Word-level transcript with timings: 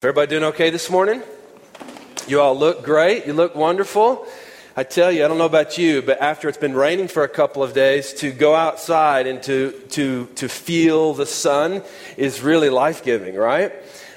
Everybody 0.00 0.28
doing 0.28 0.44
okay 0.44 0.70
this 0.70 0.88
morning? 0.90 1.24
You 2.28 2.40
all 2.40 2.56
look 2.56 2.84
great. 2.84 3.26
You 3.26 3.32
look 3.32 3.56
wonderful. 3.56 4.28
I 4.76 4.84
tell 4.84 5.10
you, 5.10 5.24
I 5.24 5.26
don't 5.26 5.38
know 5.38 5.44
about 5.44 5.76
you, 5.76 6.02
but 6.02 6.20
after 6.20 6.48
it's 6.48 6.56
been 6.56 6.76
raining 6.76 7.08
for 7.08 7.24
a 7.24 7.28
couple 7.28 7.64
of 7.64 7.72
days, 7.72 8.12
to 8.20 8.30
go 8.30 8.54
outside 8.54 9.26
and 9.26 9.42
to, 9.42 9.72
to, 9.88 10.26
to 10.36 10.48
feel 10.48 11.14
the 11.14 11.26
sun 11.26 11.82
is 12.16 12.42
really 12.42 12.70
life 12.70 13.02
giving, 13.02 13.34
right? 13.34 13.72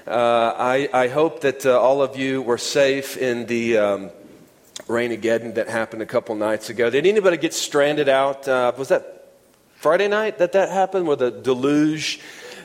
Uh, 0.05 0.53
I, 0.55 0.87
I 0.93 1.07
hope 1.07 1.41
that 1.41 1.65
uh, 1.65 1.81
all 1.81 2.03
of 2.03 2.15
you 2.15 2.43
were 2.43 2.59
safe 2.59 3.17
in 3.17 3.47
the 3.47 3.79
um, 3.79 4.11
rain 4.87 5.11
again 5.11 5.55
that 5.55 5.67
happened 5.67 6.03
a 6.03 6.05
couple 6.05 6.35
nights 6.35 6.69
ago. 6.69 6.91
Did 6.91 7.07
anybody 7.07 7.37
get 7.37 7.55
stranded 7.55 8.07
out? 8.07 8.47
Uh, 8.47 8.71
was 8.77 8.89
that 8.89 9.33
Friday 9.77 10.07
night 10.07 10.37
that 10.37 10.51
that 10.51 10.69
happened 10.69 11.07
with 11.07 11.23
a 11.23 11.31
deluge? 11.31 12.19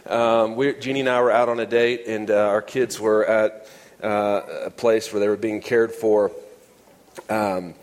Um, 0.08 0.54
we, 0.54 0.72
Jeannie 0.74 1.00
and 1.00 1.08
I 1.08 1.20
were 1.20 1.32
out 1.32 1.48
on 1.48 1.58
a 1.58 1.66
date, 1.66 2.04
and 2.06 2.30
uh, 2.30 2.34
our 2.34 2.62
kids 2.62 3.00
were 3.00 3.24
at 3.24 3.68
uh, 4.02 4.42
a 4.66 4.70
place 4.70 5.12
where 5.12 5.18
they 5.18 5.28
were 5.28 5.36
being 5.36 5.60
cared 5.60 5.92
for. 5.92 6.30
Um, 7.28 7.74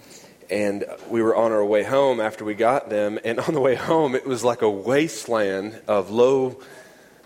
and 0.50 0.86
we 1.10 1.22
were 1.22 1.36
on 1.36 1.52
our 1.52 1.66
way 1.66 1.84
home 1.84 2.22
after 2.22 2.46
we 2.46 2.54
got 2.54 2.90
them. 2.90 3.20
And 3.26 3.40
on 3.40 3.54
the 3.54 3.60
way 3.60 3.76
home, 3.76 4.16
it 4.16 4.26
was 4.26 4.44
like 4.44 4.62
a 4.62 4.70
wasteland 4.70 5.82
of 5.88 6.12
low, 6.12 6.62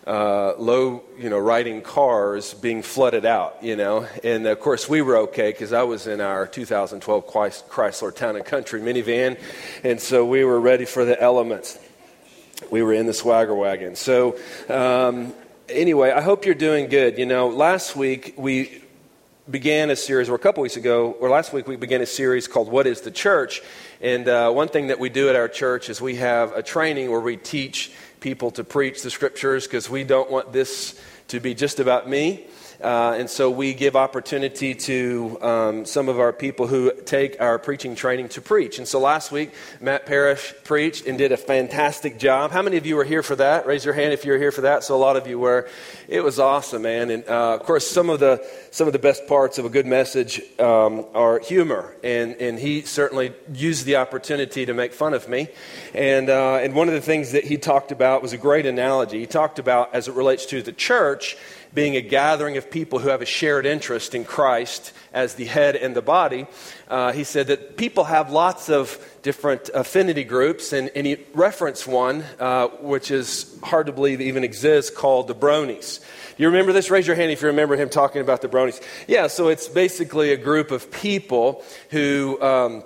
uh, 0.08 0.56
low, 0.58 1.04
you 1.20 1.30
know, 1.30 1.38
riding 1.38 1.82
cars 1.82 2.56
being 2.56 2.82
flooded 2.82 3.26
out. 3.26 3.58
You 3.62 3.76
know, 3.76 4.08
and 4.24 4.48
of 4.48 4.60
course 4.60 4.90
we 4.90 5.02
were 5.04 5.18
okay 5.18 5.52
because 5.52 5.74
I 5.74 5.84
was 5.84 6.08
in 6.08 6.22
our 6.22 6.48
2012 6.48 7.28
Chrysler 7.28 8.16
Town 8.16 8.36
and 8.36 8.46
Country 8.46 8.82
minivan, 8.82 9.40
and 9.84 10.00
so 10.00 10.26
we 10.26 10.44
were 10.44 10.60
ready 10.60 10.86
for 10.86 11.06
the 11.06 11.22
elements 11.22 11.78
we 12.72 12.82
were 12.82 12.94
in 12.94 13.06
the 13.06 13.14
swagger 13.14 13.56
wagon. 13.56 13.96
So, 13.96 14.38
um, 14.70 15.34
anyway, 15.70 16.12
I 16.12 16.22
hope 16.22 16.46
you're 16.46 16.56
doing 16.56 16.88
good. 16.88 17.18
You 17.18 17.26
know, 17.26 17.50
last 17.50 17.96
week 17.96 18.34
we 18.38 18.82
began 19.50 19.90
a 19.90 19.96
series, 19.96 20.30
or 20.30 20.36
a 20.36 20.40
couple 20.40 20.62
weeks 20.62 20.76
ago, 20.76 21.12
or 21.20 21.30
last 21.30 21.54
week 21.54 21.68
we 21.68 21.78
began 21.78 22.02
a 22.02 22.06
series 22.06 22.48
called 22.48 22.70
What 22.70 22.86
is 22.86 23.02
the 23.02 23.12
Church? 23.12 23.62
And 24.02 24.28
uh, 24.28 24.52
one 24.52 24.68
thing 24.68 24.88
that 24.88 25.00
we 25.00 25.10
do 25.10 25.30
at 25.30 25.36
our 25.36 25.48
church 25.48 25.90
is 25.90 26.02
we 26.02 26.16
have 26.16 26.52
a 26.54 26.62
training 26.62 27.10
where 27.10 27.22
we 27.22 27.38
teach 27.38 27.92
people 28.20 28.52
to 28.52 28.64
preach 28.64 29.04
the 29.04 29.10
scriptures 29.10 29.66
because 29.66 29.90
we 29.90 30.04
don't 30.04 30.30
want 30.30 30.52
this 30.52 31.00
to 31.30 31.40
be 31.40 31.54
just 31.54 31.80
about 31.80 32.10
me. 32.10 32.46
Uh, 32.82 33.16
and 33.18 33.30
so 33.30 33.50
we 33.50 33.74
give 33.74 33.96
opportunity 33.96 34.76
to 34.76 35.38
um, 35.42 35.86
some 35.86 36.10
of 36.10 36.20
our 36.20 36.32
people 36.32 36.68
who 36.68 36.92
take 37.06 37.42
our 37.42 37.58
preaching 37.58 37.96
training 37.96 38.30
to 38.30 38.42
preach. 38.42 38.78
And 38.78 38.88
so 38.88 39.00
last 39.00 39.32
week, 39.32 39.54
Matt 39.82 40.06
Parrish 40.06 40.54
preached 40.64 41.08
and 41.08 41.18
did 41.18 41.32
a 41.32 41.38
fantastic 41.38 42.20
job. 42.20 42.52
How 42.52 42.62
many 42.62 42.78
of 42.78 42.86
you 42.86 42.96
were 42.96 43.04
here 43.04 43.24
for 43.24 43.36
that? 43.38 43.66
Raise 43.66 43.84
your 43.84 43.94
hand 43.94 44.14
if 44.14 44.26
you 44.26 44.32
were 44.32 44.38
here 44.38 44.52
for 44.52 44.62
that. 44.62 44.84
So 44.84 44.96
a 44.96 44.98
lot 44.98 45.18
of 45.18 45.28
you 45.28 45.40
were. 45.40 45.68
It 46.08 46.24
was 46.24 46.40
awesome, 46.40 46.84
man. 46.84 47.10
And 47.10 47.28
uh, 47.28 47.56
of 47.56 47.64
course, 47.64 47.88
some 47.88 48.10
of 48.10 48.20
the 48.20 48.46
some 48.72 48.86
of 48.86 48.94
the 48.94 49.00
best 49.00 49.28
parts 49.28 49.58
of 49.58 49.66
a 49.66 49.70
good 49.70 49.88
message 49.88 50.42
um, 50.60 51.06
are 51.16 51.40
humor, 51.40 51.96
and 52.04 52.36
and 52.36 52.60
he 52.60 52.82
certainly 52.82 53.34
used 53.54 53.86
the 53.86 53.96
opportunity 53.96 54.66
to 54.66 54.74
make 54.74 54.94
fun 54.94 55.14
of 55.14 55.28
me. 55.28 55.48
And 55.94 56.30
uh, 56.30 56.58
and 56.58 56.76
one 56.76 56.88
of 56.88 56.94
the 56.94 57.02
things 57.02 57.32
that 57.32 57.44
he 57.44 57.58
talked 57.58 57.92
about 57.92 58.22
was 58.22 58.34
a 58.34 58.38
great 58.38 58.66
analogy. 58.66 59.20
He 59.20 59.26
talked 59.26 59.58
about 59.58 59.96
as 59.96 60.08
it 60.08 60.14
relates 60.14 60.46
to 60.48 60.62
the 60.62 60.72
church 60.72 61.38
being 61.78 61.96
a 61.96 62.02
gathering 62.02 62.58
of 62.58 62.72
people 62.72 62.98
who 62.98 63.10
have 63.10 63.22
a 63.22 63.26
shared 63.26 63.64
interest 63.64 64.16
in 64.16 64.26
Christ 64.26 64.92
as 65.14 65.36
the 65.36 65.46
head 65.46 65.76
and 65.76 65.96
the 65.96 66.02
body, 66.02 66.48
uh, 66.88 67.12
he 67.12 67.24
said 67.24 67.46
that 67.46 67.78
people 67.78 68.06
have 68.06 68.32
lots 68.32 68.68
of 68.68 68.98
different 69.22 69.70
affinity 69.76 70.24
groups, 70.24 70.74
and, 70.74 70.90
and 70.96 71.06
he 71.06 71.18
referenced 71.36 71.86
one, 71.86 72.24
uh, 72.40 72.70
which 72.82 73.12
is 73.12 73.60
hard 73.62 73.86
to 73.86 73.92
believe 73.92 74.22
even 74.22 74.44
exists, 74.44 74.90
called 74.90 75.28
the 75.28 75.36
Bronies. 75.36 76.00
You 76.40 76.48
remember 76.48 76.74
this? 76.74 76.90
Raise 76.90 77.06
your 77.06 77.16
hand 77.16 77.32
if 77.32 77.44
you 77.44 77.48
remember 77.48 77.76
him 77.76 77.90
talking 77.90 78.22
about 78.22 78.42
the 78.42 78.50
Bronies. 78.50 78.82
Yeah, 79.08 79.28
so 79.28 79.50
it's 79.50 79.68
basically 79.68 80.32
a 80.32 80.38
group 80.38 80.72
of 80.72 80.90
people 80.90 81.64
who. 81.92 82.42
Um, 82.42 82.84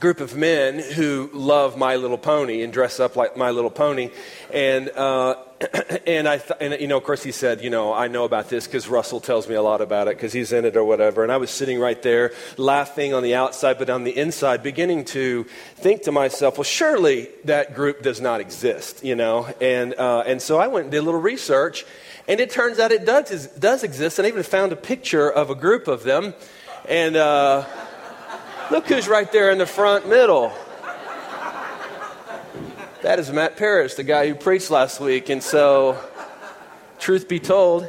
group 0.00 0.18
of 0.18 0.34
men 0.34 0.80
who 0.80 1.30
love 1.32 1.78
My 1.78 1.94
Little 1.94 2.18
Pony 2.18 2.64
and 2.64 2.72
dress 2.72 2.98
up 2.98 3.14
like 3.14 3.36
My 3.36 3.50
Little 3.52 3.70
Pony. 3.70 4.10
And, 4.52 4.90
uh, 4.90 5.36
and, 6.06 6.28
I 6.28 6.38
th- 6.38 6.58
and, 6.60 6.80
you 6.80 6.88
know, 6.88 6.96
of 6.96 7.04
course, 7.04 7.22
he 7.22 7.32
said, 7.32 7.62
you 7.62 7.70
know, 7.70 7.92
I 7.92 8.08
know 8.08 8.24
about 8.24 8.48
this 8.48 8.66
because 8.66 8.88
Russell 8.88 9.20
tells 9.20 9.48
me 9.48 9.54
a 9.54 9.62
lot 9.62 9.80
about 9.80 10.08
it 10.08 10.16
because 10.16 10.32
he's 10.32 10.52
in 10.52 10.64
it 10.64 10.76
or 10.76 10.84
whatever. 10.84 11.22
And 11.22 11.30
I 11.30 11.36
was 11.36 11.50
sitting 11.50 11.78
right 11.78 12.00
there 12.02 12.32
laughing 12.56 13.14
on 13.14 13.22
the 13.22 13.34
outside, 13.34 13.78
but 13.78 13.88
on 13.88 14.04
the 14.04 14.16
inside, 14.16 14.62
beginning 14.62 15.04
to 15.06 15.44
think 15.76 16.02
to 16.02 16.12
myself, 16.12 16.58
well, 16.58 16.64
surely 16.64 17.28
that 17.44 17.74
group 17.74 18.02
does 18.02 18.20
not 18.20 18.40
exist, 18.40 19.04
you 19.04 19.14
know? 19.14 19.46
And, 19.60 19.94
uh, 19.94 20.24
and 20.26 20.42
so 20.42 20.58
I 20.58 20.66
went 20.66 20.84
and 20.84 20.92
did 20.92 20.98
a 20.98 21.02
little 21.02 21.20
research. 21.20 21.84
And 22.26 22.40
it 22.40 22.50
turns 22.50 22.78
out 22.78 22.90
it 22.90 23.04
does, 23.04 23.46
does 23.48 23.84
exist. 23.84 24.18
And 24.18 24.26
I 24.26 24.28
even 24.28 24.42
found 24.42 24.72
a 24.72 24.76
picture 24.76 25.30
of 25.30 25.50
a 25.50 25.54
group 25.54 25.88
of 25.88 26.02
them. 26.02 26.34
And, 26.88 27.16
uh, 27.16 27.64
Look 28.70 28.86
who's 28.86 29.06
right 29.06 29.30
there 29.30 29.50
in 29.50 29.58
the 29.58 29.66
front 29.66 30.08
middle. 30.08 30.50
That 33.04 33.18
is 33.18 33.30
Matt 33.30 33.58
Parrish, 33.58 33.96
the 33.96 34.02
guy 34.02 34.26
who 34.26 34.34
preached 34.34 34.70
last 34.70 34.98
week. 34.98 35.28
And 35.28 35.42
so, 35.42 36.02
truth 36.98 37.28
be 37.28 37.38
told, 37.38 37.86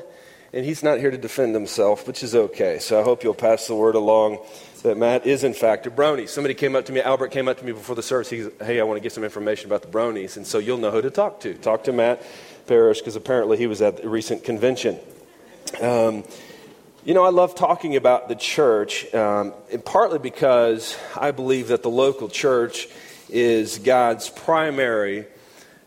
and 0.52 0.66
he's 0.66 0.84
not 0.84 1.00
here 1.00 1.10
to 1.10 1.18
defend 1.18 1.56
himself, 1.56 2.06
which 2.06 2.22
is 2.22 2.36
okay. 2.36 2.80
So 2.80 3.00
I 3.00 3.04
hope 3.04 3.24
you'll 3.24 3.34
pass 3.34 3.66
the 3.66 3.76
word 3.76 3.96
along 3.96 4.40
that 4.84 4.98
Matt 4.98 5.26
is, 5.26 5.46
in 5.46 5.54
fact, 5.54 5.88
a 5.88 5.90
brony. 5.90 6.28
Somebody 6.28 6.54
came 6.54 6.76
up 6.76 6.84
to 6.88 6.92
me, 6.92 7.00
Albert 7.00 7.30
came 7.30 7.48
up 7.48 7.58
to 7.60 7.66
me 7.66 7.72
before 7.72 7.96
the 7.96 8.04
service. 8.04 8.30
He 8.30 8.44
said, 8.44 8.52
Hey, 8.60 8.82
I 8.82 8.84
want 8.84 8.98
to 8.98 9.02
get 9.02 9.14
some 9.14 9.24
information 9.24 9.68
about 9.68 9.84
the 9.84 9.88
bronies. 9.88 10.36
And 10.36 10.46
so 10.46 10.58
you'll 10.58 10.80
know 10.80 10.92
who 10.92 11.02
to 11.02 11.10
talk 11.10 11.40
to. 11.40 11.54
Talk 11.54 11.86
to 11.86 11.94
Matt 11.94 12.22
Parrish, 12.68 13.00
because 13.00 13.16
apparently 13.16 13.56
he 13.56 13.68
was 13.68 13.82
at 13.82 14.02
the 14.02 14.10
recent 14.10 14.44
convention. 14.44 15.00
Um, 15.80 16.26
you 17.06 17.14
know, 17.14 17.24
I 17.24 17.30
love 17.30 17.56
talking 17.56 17.96
about 17.96 18.28
the 18.28 18.36
church, 18.36 19.14
um, 19.16 19.54
and 19.72 19.86
partly 19.86 20.20
because 20.20 20.98
I 21.16 21.32
believe 21.32 21.70
that 21.70 21.84
the 21.84 21.90
local 21.90 22.28
church 22.28 22.90
is 23.30 23.80
God's 23.80 24.30
primary 24.30 25.26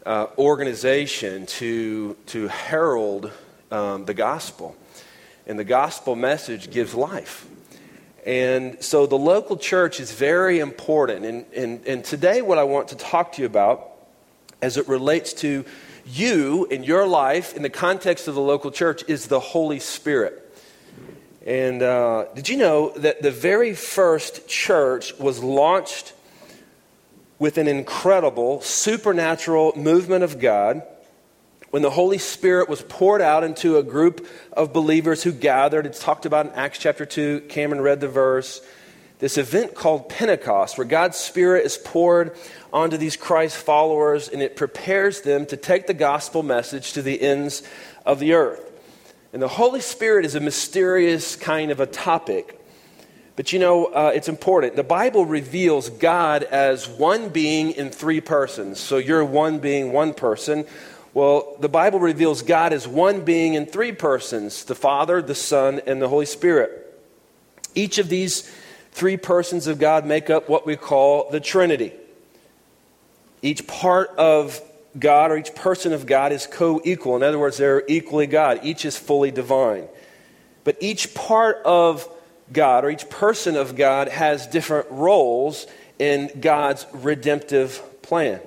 uh, 0.05 0.27
organization 0.37 1.47
to, 1.47 2.17
to 2.27 2.49
herald 2.49 3.31
um, 3.71 4.05
the 4.05 4.15
gospel. 4.15 4.77
And 5.47 5.59
the 5.59 5.65
gospel 5.65 6.17
message 6.17 6.71
gives 6.71 6.95
life. 6.95 7.47
And 8.27 8.83
so 8.83 9.07
the 9.07 9.17
local 9.17 9.57
church 9.57 10.01
is 10.01 10.13
very 10.13 10.59
important. 10.59 11.25
And, 11.25 11.47
and, 11.55 11.87
and 11.87 12.05
today, 12.05 12.43
what 12.43 12.59
I 12.59 12.65
want 12.65 12.89
to 12.89 12.97
talk 12.97 13.33
to 13.33 13.43
you 13.43 13.47
about 13.47 13.91
as 14.61 14.77
it 14.77 14.89
relates 14.89 15.33
to 15.35 15.65
you 16.05 16.67
in 16.67 16.83
your 16.83 17.07
life 17.07 17.55
in 17.55 17.63
the 17.63 17.71
context 17.71 18.29
of 18.29 18.35
the 18.35 18.41
local 18.41 18.71
church 18.71 19.05
is 19.09 19.29
the 19.29 19.41
Holy 19.41 19.79
Spirit. 19.79 20.45
And 21.47 21.83
uh, 21.83 22.27
did 22.35 22.49
you 22.49 22.57
know 22.57 22.91
that 22.97 23.23
the 23.23 23.31
very 23.31 23.75
first 23.75 24.49
church 24.49 25.17
was 25.19 25.43
launched 25.43 26.13
with 27.39 27.59
an 27.59 27.69
incredible 27.69 28.61
supernatural 28.61 29.73
movement 29.77 30.25
of 30.25 30.39
God 30.39 30.83
when 31.71 31.83
the 31.83 31.91
Holy 31.91 32.19
Spirit 32.19 32.69
was 32.69 32.83
poured 32.83 33.21
out 33.21 33.45
into 33.45 33.77
a 33.77 33.83
group 33.83 34.27
of 34.53 34.73
believers 34.73 35.23
who 35.23 35.33
gathered? 35.33 35.87
It's 35.87 36.03
talked 36.03 36.27
about 36.27 36.47
in 36.47 36.53
Acts 36.53 36.79
chapter 36.79 37.05
2. 37.05 37.43
Cameron 37.49 37.81
read 37.81 38.01
the 38.01 38.09
verse. 38.09 38.61
This 39.19 39.37
event 39.37 39.75
called 39.75 40.09
Pentecost, 40.09 40.79
where 40.79 40.87
God's 40.87 41.17
Spirit 41.17 41.67
is 41.67 41.77
poured 41.77 42.37
onto 42.73 42.97
these 42.97 43.17
Christ 43.17 43.57
followers 43.57 44.29
and 44.29 44.41
it 44.41 44.57
prepares 44.57 45.23
them 45.23 45.45
to 45.47 45.57
take 45.57 45.87
the 45.87 45.95
gospel 45.95 46.43
message 46.43 46.93
to 46.93 47.03
the 47.03 47.21
ends 47.21 47.63
of 48.07 48.21
the 48.21 48.35
earth. 48.35 48.65
And 49.33 49.43
the 49.43 49.49
Holy 49.49 49.81
Spirit 49.81 50.25
is 50.25 50.35
a 50.35 50.41
mysterious 50.41 51.37
kind 51.37 51.71
of 51.71 51.81
a 51.81 51.87
topic. 51.87 52.58
But 53.39 53.53
you 53.53 53.61
know, 53.61 53.85
uh, 53.85 54.11
it's 54.13 54.29
important. 54.29 54.75
The 54.75 54.83
Bible 54.83 55.25
reveals 55.25 55.91
God 55.91 56.43
as 56.43 56.89
one 56.89 57.29
being 57.29 57.71
in 57.71 57.91
three 57.91 58.21
persons. 58.21 58.81
So 58.81 58.97
you're 58.97 59.25
one 59.25 59.61
being, 59.61 59.93
one 59.93 60.13
person. 60.13 60.67
Well, 61.15 61.57
the 61.61 61.69
Bible 61.69 62.01
reveals 62.01 62.43
God 62.43 62.73
as 62.73 62.89
one 62.89 63.25
being 63.25 63.55
in 63.55 63.67
three 63.67 63.93
persons 63.93 64.65
the 64.65 64.75
Father, 64.75 65.23
the 65.23 65.37
Son, 65.37 65.81
and 65.87 66.03
the 66.03 66.09
Holy 66.09 66.27
Spirit. 66.27 67.01
Each 67.77 67.99
of 67.99 68.09
these 68.09 68.53
three 68.91 69.17
persons 69.17 69.69
of 69.69 69.79
God 69.79 70.05
make 70.05 70.31
up 70.31 70.49
what 70.49 70.67
we 70.67 70.75
call 70.75 71.31
the 71.31 71.39
Trinity. 71.39 71.93
Each 73.41 73.65
part 73.69 74.11
of 74.19 74.61
God 74.99 75.31
or 75.31 75.37
each 75.37 75.55
person 75.55 75.93
of 75.93 76.07
God 76.07 76.33
is 76.33 76.49
co 76.49 76.81
equal. 76.85 77.15
In 77.15 77.23
other 77.23 77.39
words, 77.39 77.59
they're 77.59 77.85
equally 77.87 78.27
God. 78.27 78.59
Each 78.65 78.85
is 78.85 78.99
fully 78.99 79.31
divine. 79.31 79.87
But 80.65 80.77
each 80.81 81.15
part 81.15 81.59
of 81.65 82.13
God 82.53 82.85
or 82.85 82.91
each 82.91 83.09
person 83.11 83.57
of 83.57 83.77
God 83.77 84.09
has 84.09 84.47
different 84.47 84.91
roles 84.91 85.67
in 85.99 86.31
God's 86.41 86.87
redemptive 86.93 87.83
plan. 88.03 88.41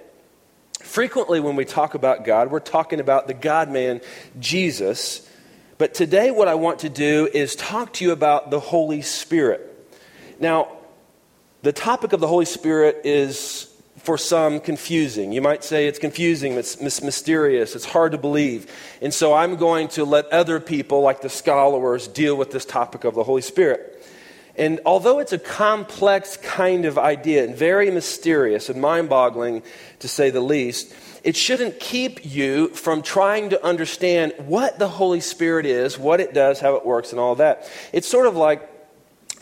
Frequently, 0.80 1.39
when 1.39 1.56
we 1.56 1.65
talk 1.65 1.94
about 1.94 2.25
God, 2.25 2.51
we're 2.51 2.59
talking 2.59 3.00
about 3.00 3.27
the 3.27 3.33
God 3.33 3.69
man, 3.69 4.01
Jesus. 4.39 5.27
But 5.77 5.94
today, 5.94 6.31
what 6.31 6.48
I 6.48 6.56
want 6.56 6.80
to 6.80 6.89
do 6.89 7.30
is 7.31 7.56
talk 7.56 7.94
to 7.94 8.06
you 8.06 8.12
about 8.12 8.51
the 8.51 8.59
Holy 8.59 9.01
Spirit. 9.01 9.68
Now, 10.39 10.69
the 11.62 11.71
topic 11.71 12.13
of 12.13 12.19
the 12.19 12.27
Holy 12.27 12.45
Spirit 12.45 13.01
is 13.03 13.70
for 14.03 14.18
some 14.18 14.59
confusing. 14.59 15.31
You 15.31 15.42
might 15.42 15.63
say 15.63 15.88
it's 15.88 16.00
confusing, 16.00 16.53
it's 16.53 17.01
mysterious, 17.01 17.75
it's 17.75 17.86
hard 17.86 18.13
to 18.13 18.18
believe. 18.18 18.71
And 19.01 19.13
so 19.13 19.33
I'm 19.33 19.57
going 19.57 19.89
to 19.89 20.06
let 20.06 20.25
other 20.27 20.59
people, 20.59 21.01
like 21.01 21.21
the 21.21 21.30
scholars, 21.30 22.07
deal 22.07 22.36
with 22.36 22.50
this 22.51 22.65
topic 22.65 23.03
of 23.03 23.13
the 23.13 23.24
Holy 23.24 23.44
Spirit. 23.44 24.03
And 24.56 24.80
although 24.86 25.19
it's 25.19 25.33
a 25.33 25.39
complex 25.39 26.36
kind 26.38 26.86
of 26.86 26.98
idea 26.98 27.44
and 27.44 27.56
very 27.56 27.92
mysterious 27.92 28.69
and 28.69 28.81
mind 28.81 29.07
boggling 29.07 29.62
to 30.00 30.07
say 30.07 30.30
the 30.31 30.42
least, 30.42 30.94
it 31.24 31.36
shouldn't 31.36 31.80
keep 31.80 32.25
you 32.25 32.69
from 32.69 33.03
trying 33.03 33.51
to 33.51 33.63
understand 33.63 34.33
what 34.38 34.80
the 34.80 34.89
Holy 34.89 35.21
Spirit 35.21 35.68
is, 35.68 35.98
what 35.98 36.19
it 36.19 36.33
does, 36.33 36.59
how 36.59 36.75
it 36.75 36.86
works, 36.86 37.12
and 37.12 37.19
all 37.19 37.36
that. 37.36 37.69
It's 37.94 38.07
sort 38.07 38.25
of 38.25 38.36
like 38.36 38.68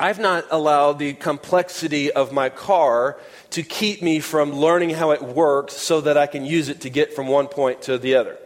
I've 0.02 0.20
not 0.20 0.46
allowed 0.50 1.00
the 1.00 1.14
complexity 1.14 2.10
of 2.12 2.32
my 2.32 2.48
car 2.48 3.20
to 3.52 3.64
keep 3.64 4.02
me 4.02 4.20
from 4.20 4.54
learning 4.54 4.92
how 4.92 5.12
it 5.12 5.22
works 5.22 5.76
so 5.76 6.02
that 6.02 6.18
I 6.18 6.28
can 6.28 6.46
use 6.46 6.70
it 6.70 6.82
to 6.82 6.90
get 6.90 7.14
from 7.14 7.28
one 7.28 7.48
point 7.48 7.84
to 7.84 7.98
the 7.98 8.16
other. 8.16 8.38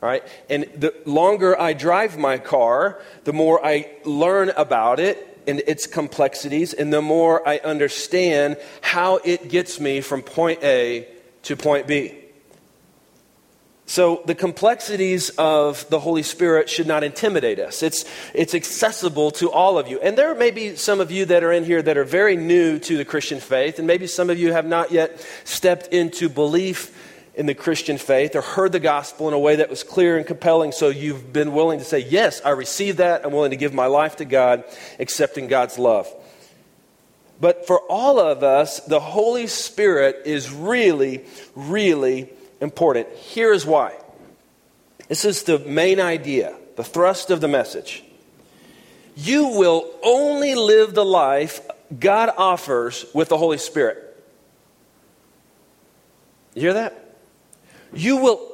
All 0.00 0.08
right? 0.08 0.22
And 0.48 0.64
the 0.76 0.94
longer 1.04 1.60
I 1.60 1.72
drive 1.72 2.16
my 2.16 2.38
car, 2.38 3.00
the 3.24 3.32
more 3.32 3.64
I 3.64 3.90
learn 4.04 4.50
about 4.50 5.00
it 5.00 5.24
and 5.48 5.60
its 5.66 5.86
complexities, 5.86 6.72
and 6.72 6.92
the 6.92 7.02
more 7.02 7.46
I 7.48 7.58
understand 7.58 8.58
how 8.80 9.16
it 9.24 9.48
gets 9.48 9.80
me 9.80 10.00
from 10.00 10.22
point 10.22 10.62
A 10.62 11.08
to 11.44 11.56
point 11.56 11.86
B. 11.86 12.27
So, 13.88 14.20
the 14.26 14.34
complexities 14.34 15.30
of 15.38 15.88
the 15.88 15.98
Holy 15.98 16.22
Spirit 16.22 16.68
should 16.68 16.86
not 16.86 17.02
intimidate 17.02 17.58
us. 17.58 17.82
It's, 17.82 18.04
it's 18.34 18.54
accessible 18.54 19.30
to 19.32 19.50
all 19.50 19.78
of 19.78 19.88
you. 19.88 19.98
And 20.00 20.16
there 20.16 20.34
may 20.34 20.50
be 20.50 20.76
some 20.76 21.00
of 21.00 21.10
you 21.10 21.24
that 21.24 21.42
are 21.42 21.50
in 21.50 21.64
here 21.64 21.80
that 21.80 21.96
are 21.96 22.04
very 22.04 22.36
new 22.36 22.78
to 22.80 22.98
the 22.98 23.06
Christian 23.06 23.40
faith, 23.40 23.78
and 23.78 23.86
maybe 23.86 24.06
some 24.06 24.28
of 24.28 24.38
you 24.38 24.52
have 24.52 24.66
not 24.66 24.92
yet 24.92 25.26
stepped 25.44 25.86
into 25.86 26.28
belief 26.28 26.94
in 27.34 27.46
the 27.46 27.54
Christian 27.54 27.96
faith 27.96 28.36
or 28.36 28.42
heard 28.42 28.72
the 28.72 28.78
gospel 28.78 29.26
in 29.26 29.32
a 29.32 29.38
way 29.38 29.56
that 29.56 29.70
was 29.70 29.82
clear 29.82 30.18
and 30.18 30.26
compelling, 30.26 30.72
so 30.72 30.90
you've 30.90 31.32
been 31.32 31.54
willing 31.54 31.78
to 31.78 31.84
say, 31.86 32.00
Yes, 32.00 32.42
I 32.44 32.50
receive 32.50 32.98
that. 32.98 33.24
I'm 33.24 33.32
willing 33.32 33.52
to 33.52 33.56
give 33.56 33.72
my 33.72 33.86
life 33.86 34.16
to 34.16 34.26
God, 34.26 34.64
accepting 34.98 35.48
God's 35.48 35.78
love. 35.78 36.14
But 37.40 37.66
for 37.66 37.80
all 37.88 38.20
of 38.20 38.42
us, 38.42 38.80
the 38.80 39.00
Holy 39.00 39.46
Spirit 39.46 40.26
is 40.26 40.52
really, 40.52 41.24
really 41.54 42.28
important. 42.60 43.08
Here 43.14 43.52
is 43.52 43.64
why. 43.64 43.96
This 45.08 45.24
is 45.24 45.44
the 45.44 45.58
main 45.58 46.00
idea, 46.00 46.54
the 46.76 46.84
thrust 46.84 47.30
of 47.30 47.40
the 47.40 47.48
message. 47.48 48.04
You 49.16 49.48
will 49.48 49.90
only 50.02 50.54
live 50.54 50.94
the 50.94 51.04
life 51.04 51.60
God 51.98 52.30
offers 52.36 53.06
with 53.14 53.30
the 53.30 53.38
Holy 53.38 53.58
Spirit. 53.58 54.04
You 56.54 56.62
hear 56.62 56.74
that? 56.74 57.16
You 57.92 58.18
will, 58.18 58.52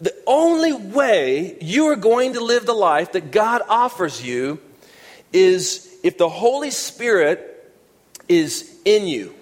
the 0.00 0.14
only 0.26 0.72
way 0.72 1.56
you 1.60 1.86
are 1.86 1.96
going 1.96 2.34
to 2.34 2.40
live 2.40 2.66
the 2.66 2.74
life 2.74 3.12
that 3.12 3.30
God 3.30 3.62
offers 3.68 4.22
you 4.22 4.60
is 5.32 5.88
if 6.02 6.18
the 6.18 6.28
Holy 6.28 6.70
Spirit 6.70 7.52
is 8.28 8.78
in 8.84 9.06
you 9.06 9.34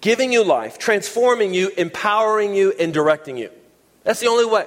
giving 0.00 0.32
you 0.32 0.44
life, 0.44 0.78
transforming 0.78 1.54
you, 1.54 1.70
empowering 1.76 2.54
you, 2.54 2.72
and 2.78 2.92
directing 2.92 3.36
you. 3.36 3.50
That's 4.04 4.20
the 4.20 4.28
only 4.28 4.46
way. 4.46 4.66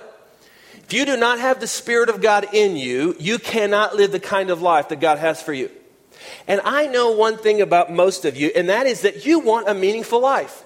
If 0.83 0.93
you 0.93 1.05
do 1.05 1.17
not 1.17 1.39
have 1.39 1.59
the 1.59 1.67
Spirit 1.67 2.09
of 2.09 2.21
God 2.21 2.47
in 2.53 2.75
you, 2.75 3.15
you 3.19 3.39
cannot 3.39 3.95
live 3.95 4.11
the 4.11 4.19
kind 4.19 4.49
of 4.49 4.61
life 4.61 4.89
that 4.89 4.99
God 4.99 5.19
has 5.19 5.41
for 5.41 5.53
you. 5.53 5.69
And 6.47 6.61
I 6.63 6.87
know 6.87 7.11
one 7.11 7.37
thing 7.37 7.61
about 7.61 7.91
most 7.91 8.25
of 8.25 8.35
you, 8.35 8.51
and 8.55 8.69
that 8.69 8.87
is 8.87 9.01
that 9.01 9.25
you 9.25 9.39
want 9.39 9.69
a 9.69 9.73
meaningful 9.73 10.19
life. 10.19 10.63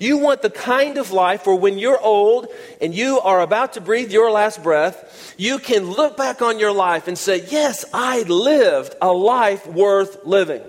You 0.00 0.18
want 0.18 0.42
the 0.42 0.50
kind 0.50 0.98
of 0.98 1.12
life 1.12 1.46
where 1.46 1.56
when 1.56 1.78
you're 1.78 2.00
old 2.00 2.48
and 2.80 2.94
you 2.94 3.20
are 3.20 3.40
about 3.40 3.74
to 3.74 3.80
breathe 3.80 4.10
your 4.12 4.30
last 4.30 4.62
breath, 4.62 5.34
you 5.38 5.58
can 5.58 5.90
look 5.90 6.16
back 6.16 6.42
on 6.42 6.58
your 6.58 6.72
life 6.72 7.06
and 7.06 7.16
say, 7.16 7.44
Yes, 7.48 7.84
I 7.92 8.22
lived 8.22 8.94
a 9.00 9.12
life 9.12 9.66
worth 9.66 10.24
living. 10.24 10.62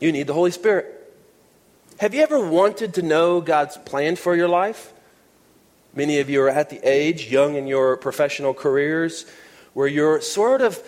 You 0.00 0.10
need 0.12 0.26
the 0.26 0.34
Holy 0.34 0.50
Spirit. 0.50 0.97
Have 1.98 2.14
you 2.14 2.22
ever 2.22 2.38
wanted 2.38 2.94
to 2.94 3.02
know 3.02 3.40
God's 3.40 3.76
plan 3.76 4.14
for 4.14 4.36
your 4.36 4.48
life? 4.48 4.92
Many 5.96 6.20
of 6.20 6.30
you 6.30 6.40
are 6.42 6.48
at 6.48 6.70
the 6.70 6.78
age, 6.88 7.28
young 7.28 7.56
in 7.56 7.66
your 7.66 7.96
professional 7.96 8.54
careers, 8.54 9.26
where 9.74 9.88
you're 9.88 10.20
sort 10.20 10.62
of 10.62 10.80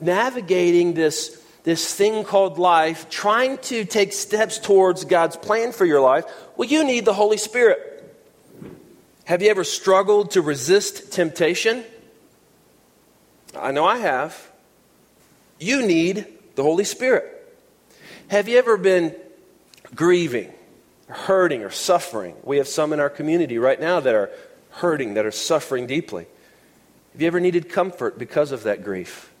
navigating 0.00 0.94
this, 0.94 1.44
this 1.64 1.94
thing 1.94 2.24
called 2.24 2.56
life, 2.58 3.10
trying 3.10 3.58
to 3.58 3.84
take 3.84 4.14
steps 4.14 4.58
towards 4.58 5.04
God's 5.04 5.36
plan 5.36 5.72
for 5.72 5.84
your 5.84 6.00
life. 6.00 6.24
Well, 6.56 6.66
you 6.66 6.84
need 6.84 7.04
the 7.04 7.12
Holy 7.12 7.36
Spirit. 7.36 7.92
Have 9.26 9.42
you 9.42 9.50
ever 9.50 9.62
struggled 9.62 10.30
to 10.30 10.40
resist 10.40 11.12
temptation? 11.12 11.84
I 13.54 13.72
know 13.72 13.84
I 13.84 13.98
have. 13.98 14.50
You 15.58 15.86
need 15.86 16.24
the 16.54 16.62
Holy 16.62 16.84
Spirit. 16.84 17.32
Have 18.28 18.48
you 18.48 18.56
ever 18.56 18.78
been 18.78 19.14
grieving, 19.96 20.52
hurting, 21.08 21.64
or 21.64 21.70
suffering. 21.70 22.36
We 22.44 22.58
have 22.58 22.68
some 22.68 22.92
in 22.92 23.00
our 23.00 23.10
community 23.10 23.58
right 23.58 23.80
now 23.80 23.98
that 23.98 24.14
are 24.14 24.30
hurting, 24.70 25.14
that 25.14 25.26
are 25.26 25.32
suffering 25.32 25.86
deeply. 25.86 26.26
Have 27.12 27.22
you 27.22 27.26
ever 27.26 27.40
needed 27.40 27.70
comfort 27.70 28.18
because 28.18 28.52
of 28.52 28.64
that 28.64 28.84
grief? 28.84 29.32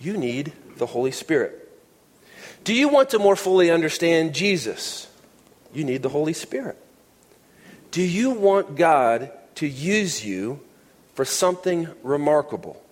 You 0.00 0.16
need 0.16 0.52
the 0.76 0.86
Holy 0.86 1.12
Spirit. 1.12 1.60
Do 2.64 2.74
you 2.74 2.88
want 2.88 3.10
to 3.10 3.18
more 3.18 3.36
fully 3.36 3.70
understand 3.70 4.34
Jesus? 4.34 5.06
You 5.72 5.84
need 5.84 6.02
the 6.02 6.08
Holy 6.08 6.32
Spirit. 6.32 6.76
Do 7.90 8.02
you 8.02 8.30
want 8.30 8.74
God 8.74 9.30
to 9.56 9.66
use 9.68 10.24
you 10.24 10.60
for 11.14 11.24
something 11.24 11.88
remarkable? 12.02 12.82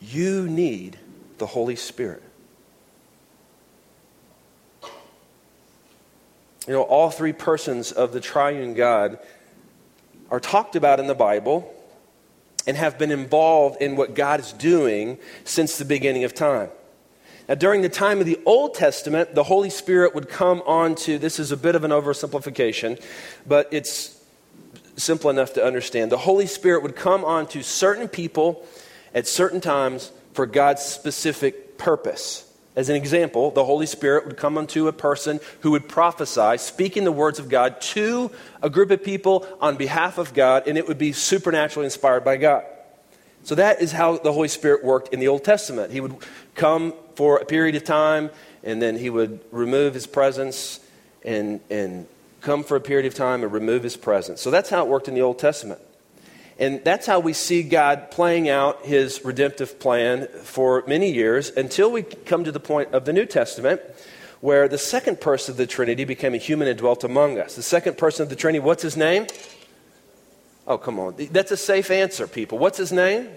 You 0.00 0.48
need 0.48 0.98
the 1.38 1.46
Holy 1.46 1.76
Spirit. 1.76 2.22
You 6.66 6.72
know, 6.74 6.82
all 6.82 7.10
three 7.10 7.32
persons 7.32 7.92
of 7.92 8.12
the 8.12 8.20
triune 8.20 8.74
God 8.74 9.18
are 10.30 10.40
talked 10.40 10.76
about 10.76 10.98
in 10.98 11.06
the 11.06 11.14
Bible 11.14 11.70
and 12.66 12.76
have 12.76 12.98
been 12.98 13.10
involved 13.10 13.82
in 13.82 13.96
what 13.96 14.14
God 14.14 14.40
is 14.40 14.52
doing 14.52 15.18
since 15.44 15.76
the 15.76 15.84
beginning 15.84 16.24
of 16.24 16.34
time. 16.34 16.70
Now, 17.48 17.56
during 17.56 17.82
the 17.82 17.90
time 17.90 18.20
of 18.20 18.26
the 18.26 18.40
Old 18.46 18.74
Testament, 18.74 19.34
the 19.34 19.42
Holy 19.42 19.68
Spirit 19.68 20.14
would 20.14 20.30
come 20.30 20.62
on 20.66 20.94
to 20.96 21.18
this 21.18 21.38
is 21.38 21.52
a 21.52 21.56
bit 21.58 21.74
of 21.74 21.84
an 21.84 21.90
oversimplification, 21.90 23.02
but 23.46 23.68
it's 23.70 24.18
simple 24.96 25.28
enough 25.28 25.52
to 25.54 25.64
understand. 25.64 26.10
The 26.10 26.16
Holy 26.16 26.46
Spirit 26.46 26.82
would 26.82 26.96
come 26.96 27.24
on 27.24 27.46
to 27.48 27.62
certain 27.62 28.08
people 28.08 28.66
at 29.14 29.26
certain 29.26 29.60
times 29.60 30.10
for 30.32 30.46
God's 30.46 30.82
specific 30.82 31.76
purpose. 31.76 32.50
As 32.76 32.88
an 32.88 32.96
example, 32.96 33.52
the 33.52 33.64
Holy 33.64 33.86
Spirit 33.86 34.26
would 34.26 34.36
come 34.36 34.58
unto 34.58 34.88
a 34.88 34.92
person 34.92 35.38
who 35.60 35.70
would 35.72 35.88
prophesy, 35.88 36.58
speaking 36.58 37.04
the 37.04 37.12
words 37.12 37.38
of 37.38 37.48
God 37.48 37.80
to 37.80 38.32
a 38.62 38.70
group 38.70 38.90
of 38.90 39.04
people 39.04 39.46
on 39.60 39.76
behalf 39.76 40.18
of 40.18 40.34
God, 40.34 40.66
and 40.66 40.76
it 40.76 40.88
would 40.88 40.98
be 40.98 41.12
supernaturally 41.12 41.84
inspired 41.84 42.24
by 42.24 42.36
God. 42.36 42.64
So 43.44 43.54
that 43.54 43.80
is 43.80 43.92
how 43.92 44.16
the 44.16 44.32
Holy 44.32 44.48
Spirit 44.48 44.82
worked 44.82 45.12
in 45.12 45.20
the 45.20 45.28
Old 45.28 45.44
Testament. 45.44 45.92
He 45.92 46.00
would 46.00 46.16
come 46.54 46.94
for 47.14 47.38
a 47.38 47.44
period 47.44 47.76
of 47.76 47.84
time, 47.84 48.30
and 48.64 48.82
then 48.82 48.96
he 48.96 49.08
would 49.08 49.40
remove 49.52 49.94
his 49.94 50.06
presence 50.06 50.80
and, 51.24 51.60
and 51.70 52.08
come 52.40 52.64
for 52.64 52.76
a 52.76 52.80
period 52.80 53.06
of 53.06 53.14
time 53.14 53.44
and 53.44 53.52
remove 53.52 53.84
his 53.84 53.96
presence. 53.96 54.40
So 54.40 54.50
that's 54.50 54.70
how 54.70 54.82
it 54.82 54.88
worked 54.88 55.06
in 55.06 55.14
the 55.14 55.22
Old 55.22 55.38
Testament. 55.38 55.80
And 56.58 56.84
that's 56.84 57.06
how 57.06 57.20
we 57.20 57.32
see 57.32 57.62
God 57.62 58.10
playing 58.10 58.48
out 58.48 58.84
his 58.84 59.24
redemptive 59.24 59.80
plan 59.80 60.28
for 60.42 60.84
many 60.86 61.12
years 61.12 61.50
until 61.50 61.90
we 61.90 62.02
come 62.02 62.44
to 62.44 62.52
the 62.52 62.60
point 62.60 62.94
of 62.94 63.04
the 63.04 63.12
New 63.12 63.26
Testament 63.26 63.80
where 64.40 64.68
the 64.68 64.78
second 64.78 65.20
person 65.20 65.52
of 65.52 65.56
the 65.56 65.66
Trinity 65.66 66.04
became 66.04 66.34
a 66.34 66.36
human 66.36 66.68
and 66.68 66.78
dwelt 66.78 67.02
among 67.02 67.38
us. 67.38 67.56
The 67.56 67.62
second 67.62 67.96
person 67.96 68.22
of 68.22 68.28
the 68.28 68.36
Trinity, 68.36 68.60
what's 68.60 68.82
his 68.82 68.96
name? 68.96 69.26
Oh, 70.66 70.78
come 70.78 71.00
on. 71.00 71.14
That's 71.30 71.50
a 71.50 71.56
safe 71.56 71.90
answer, 71.90 72.26
people. 72.26 72.58
What's 72.58 72.78
his 72.78 72.92
name? 72.92 73.30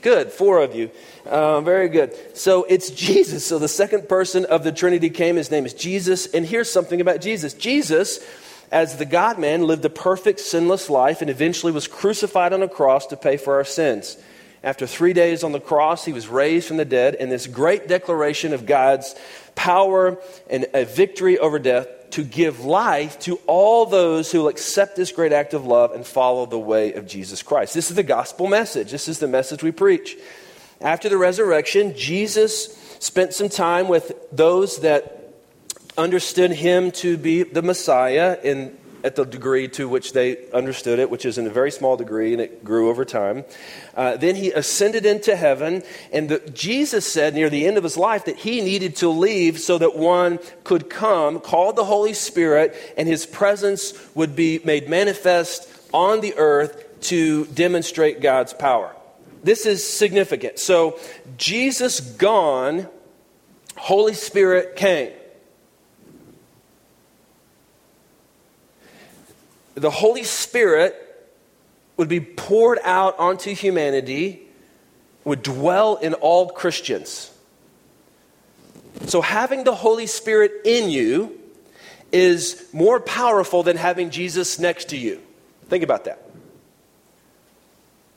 Good, 0.00 0.32
four 0.32 0.62
of 0.62 0.74
you. 0.74 0.90
Uh, 1.26 1.60
very 1.60 1.88
good. 1.88 2.14
So 2.36 2.64
it's 2.64 2.90
Jesus. 2.90 3.44
So 3.44 3.58
the 3.58 3.68
second 3.68 4.08
person 4.08 4.44
of 4.46 4.64
the 4.64 4.72
Trinity 4.72 5.10
came. 5.10 5.36
His 5.36 5.50
name 5.50 5.66
is 5.66 5.74
Jesus. 5.74 6.26
And 6.26 6.46
here's 6.46 6.70
something 6.70 7.00
about 7.00 7.20
Jesus 7.20 7.52
Jesus 7.52 8.24
as 8.70 8.96
the 8.96 9.04
God 9.04 9.38
man, 9.38 9.66
lived 9.66 9.84
a 9.84 9.90
perfect, 9.90 10.40
sinless 10.40 10.88
life 10.88 11.20
and 11.20 11.30
eventually 11.30 11.72
was 11.72 11.88
crucified 11.88 12.52
on 12.52 12.62
a 12.62 12.68
cross 12.68 13.06
to 13.08 13.16
pay 13.16 13.36
for 13.36 13.54
our 13.54 13.64
sins. 13.64 14.16
After 14.62 14.86
three 14.86 15.12
days 15.12 15.42
on 15.42 15.52
the 15.52 15.60
cross, 15.60 16.04
he 16.04 16.12
was 16.12 16.28
raised 16.28 16.68
from 16.68 16.76
the 16.76 16.84
dead, 16.84 17.14
and 17.14 17.32
this 17.32 17.46
great 17.46 17.88
declaration 17.88 18.52
of 18.52 18.66
God's 18.66 19.14
power 19.54 20.18
and 20.48 20.66
a 20.74 20.84
victory 20.84 21.38
over 21.38 21.58
death 21.58 21.88
to 22.10 22.24
give 22.24 22.64
life 22.64 23.18
to 23.20 23.40
all 23.46 23.86
those 23.86 24.30
who 24.30 24.40
will 24.40 24.48
accept 24.48 24.96
this 24.96 25.12
great 25.12 25.32
act 25.32 25.54
of 25.54 25.64
love 25.64 25.92
and 25.92 26.06
follow 26.06 26.44
the 26.44 26.58
way 26.58 26.92
of 26.92 27.06
Jesus 27.06 27.42
Christ. 27.42 27.72
This 27.72 27.88
is 27.90 27.96
the 27.96 28.02
gospel 28.02 28.48
message. 28.48 28.90
This 28.90 29.08
is 29.08 29.18
the 29.18 29.28
message 29.28 29.62
we 29.62 29.70
preach. 29.70 30.16
After 30.80 31.08
the 31.08 31.18
resurrection, 31.18 31.94
Jesus 31.96 32.76
spent 32.98 33.32
some 33.32 33.48
time 33.48 33.88
with 33.88 34.12
those 34.32 34.80
that 34.80 35.19
understood 36.00 36.50
him 36.50 36.90
to 36.90 37.16
be 37.16 37.42
the 37.42 37.62
Messiah 37.62 38.38
in, 38.42 38.76
at 39.04 39.16
the 39.16 39.24
degree 39.24 39.68
to 39.68 39.88
which 39.88 40.12
they 40.12 40.50
understood 40.50 40.98
it, 40.98 41.10
which 41.10 41.24
is 41.24 41.36
in 41.36 41.46
a 41.46 41.50
very 41.50 41.70
small 41.70 41.96
degree, 41.96 42.32
and 42.32 42.40
it 42.40 42.64
grew 42.64 42.88
over 42.88 43.04
time. 43.04 43.44
Uh, 43.94 44.16
then 44.16 44.34
he 44.34 44.50
ascended 44.50 45.04
into 45.04 45.36
heaven, 45.36 45.82
and 46.12 46.28
the, 46.30 46.38
Jesus 46.50 47.10
said 47.10 47.34
near 47.34 47.50
the 47.50 47.66
end 47.66 47.76
of 47.76 47.84
his 47.84 47.96
life 47.96 48.24
that 48.24 48.36
he 48.36 48.60
needed 48.62 48.96
to 48.96 49.08
leave 49.08 49.58
so 49.60 49.78
that 49.78 49.96
one 49.96 50.38
could 50.64 50.88
come, 50.88 51.38
called 51.38 51.76
the 51.76 51.84
Holy 51.84 52.14
Spirit, 52.14 52.74
and 52.96 53.06
his 53.06 53.26
presence 53.26 53.92
would 54.14 54.34
be 54.34 54.60
made 54.64 54.88
manifest 54.88 55.68
on 55.92 56.20
the 56.20 56.34
earth 56.36 57.00
to 57.02 57.44
demonstrate 57.46 58.20
God's 58.20 58.54
power. 58.54 58.94
This 59.42 59.64
is 59.64 59.86
significant. 59.86 60.58
So, 60.58 60.98
Jesus 61.38 62.00
gone, 62.00 62.88
Holy 63.76 64.14
Spirit 64.14 64.76
came. 64.76 65.12
The 69.80 69.90
Holy 69.90 70.24
Spirit 70.24 70.94
would 71.96 72.08
be 72.08 72.20
poured 72.20 72.78
out 72.84 73.18
onto 73.18 73.54
humanity, 73.54 74.42
would 75.24 75.42
dwell 75.42 75.96
in 75.96 76.12
all 76.12 76.50
Christians. 76.50 77.32
So, 79.06 79.22
having 79.22 79.64
the 79.64 79.74
Holy 79.74 80.06
Spirit 80.06 80.52
in 80.66 80.90
you 80.90 81.40
is 82.12 82.68
more 82.74 83.00
powerful 83.00 83.62
than 83.62 83.78
having 83.78 84.10
Jesus 84.10 84.58
next 84.58 84.90
to 84.90 84.98
you. 84.98 85.22
Think 85.70 85.82
about 85.82 86.04
that. 86.04 86.29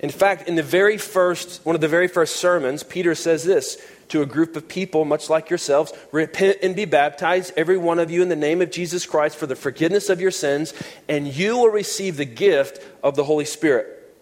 In 0.04 0.10
fact, 0.10 0.50
in 0.50 0.56
the 0.56 0.64
very 0.64 0.98
first, 0.98 1.66
one 1.66 1.76
of 1.76 1.82
the 1.82 1.88
very 1.88 2.10
first 2.10 2.36
sermons, 2.36 2.84
Peter 2.84 3.16
says 3.16 3.46
this 3.46 3.82
to 4.10 4.22
a 4.22 4.26
group 4.26 4.58
of 4.58 4.68
people, 4.68 5.06
much 5.06 5.30
like 5.30 5.50
yourselves 5.50 5.94
Repent 6.12 6.58
and 6.62 6.76
be 6.76 6.84
baptized, 6.84 7.54
every 7.56 7.78
one 7.78 8.00
of 8.00 8.12
you, 8.12 8.22
in 8.22 8.28
the 8.28 8.36
name 8.36 8.62
of 8.62 8.70
Jesus 8.70 9.06
Christ 9.06 9.38
for 9.38 9.48
the 9.48 9.56
forgiveness 9.56 10.10
of 10.10 10.20
your 10.20 10.30
sins, 10.30 10.74
and 11.08 11.26
you 11.26 11.56
will 11.56 11.70
receive 11.70 12.18
the 12.18 12.26
gift 12.26 12.86
of 13.02 13.16
the 13.16 13.24
Holy 13.24 13.46
Spirit. 13.46 14.14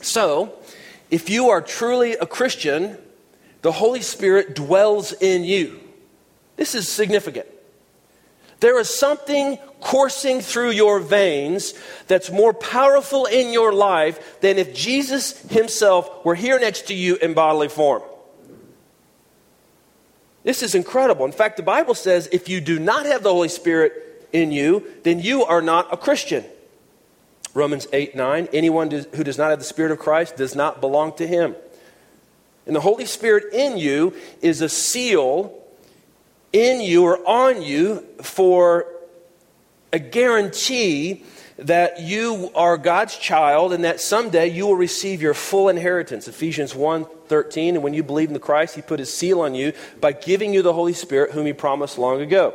So, 0.00 0.54
if 1.10 1.28
you 1.28 1.50
are 1.50 1.60
truly 1.60 2.12
a 2.14 2.26
Christian, 2.26 2.96
the 3.60 3.72
Holy 3.72 4.00
Spirit 4.00 4.54
dwells 4.54 5.12
in 5.12 5.44
you. 5.44 5.78
This 6.56 6.74
is 6.74 6.88
significant. 6.88 7.46
There 8.60 8.78
is 8.80 8.92
something 8.92 9.58
coursing 9.80 10.40
through 10.40 10.70
your 10.70 10.98
veins 10.98 11.74
that's 12.08 12.30
more 12.30 12.52
powerful 12.52 13.26
in 13.26 13.52
your 13.52 13.72
life 13.72 14.40
than 14.40 14.58
if 14.58 14.74
Jesus 14.74 15.40
himself 15.50 16.24
were 16.24 16.34
here 16.34 16.58
next 16.58 16.88
to 16.88 16.94
you 16.94 17.16
in 17.16 17.34
bodily 17.34 17.68
form. 17.68 18.02
This 20.42 20.62
is 20.62 20.74
incredible. 20.74 21.24
In 21.24 21.32
fact, 21.32 21.56
the 21.56 21.62
Bible 21.62 21.94
says 21.94 22.28
if 22.32 22.48
you 22.48 22.60
do 22.60 22.78
not 22.78 23.06
have 23.06 23.22
the 23.22 23.32
Holy 23.32 23.48
Spirit 23.48 24.26
in 24.32 24.50
you, 24.50 24.84
then 25.04 25.20
you 25.20 25.44
are 25.44 25.62
not 25.62 25.92
a 25.92 25.96
Christian. 25.96 26.44
Romans 27.54 27.86
8 27.92 28.14
9. 28.14 28.48
Anyone 28.52 28.90
who 28.90 29.24
does 29.24 29.38
not 29.38 29.50
have 29.50 29.58
the 29.58 29.64
Spirit 29.64 29.92
of 29.92 29.98
Christ 29.98 30.36
does 30.36 30.56
not 30.56 30.80
belong 30.80 31.12
to 31.16 31.26
him. 31.26 31.54
And 32.66 32.76
the 32.76 32.80
Holy 32.80 33.06
Spirit 33.06 33.52
in 33.52 33.78
you 33.78 34.14
is 34.40 34.60
a 34.60 34.68
seal 34.68 35.57
in 36.52 36.80
you 36.80 37.04
or 37.04 37.26
on 37.26 37.62
you 37.62 38.04
for 38.22 38.86
a 39.92 39.98
guarantee 39.98 41.24
that 41.58 42.00
you 42.00 42.50
are 42.54 42.76
God's 42.76 43.16
child 43.16 43.72
and 43.72 43.84
that 43.84 44.00
someday 44.00 44.48
you 44.48 44.66
will 44.66 44.76
receive 44.76 45.20
your 45.20 45.34
full 45.34 45.68
inheritance. 45.68 46.28
Ephesians 46.28 46.74
1 46.74 47.06
13. 47.26 47.74
And 47.74 47.84
when 47.84 47.92
you 47.92 48.02
believe 48.02 48.28
in 48.28 48.34
the 48.34 48.40
Christ, 48.40 48.74
He 48.74 48.82
put 48.82 48.98
His 48.98 49.12
seal 49.12 49.40
on 49.40 49.54
you 49.54 49.72
by 50.00 50.12
giving 50.12 50.54
you 50.54 50.62
the 50.62 50.72
Holy 50.72 50.92
Spirit, 50.92 51.32
whom 51.32 51.46
He 51.46 51.52
promised 51.52 51.98
long 51.98 52.20
ago. 52.20 52.54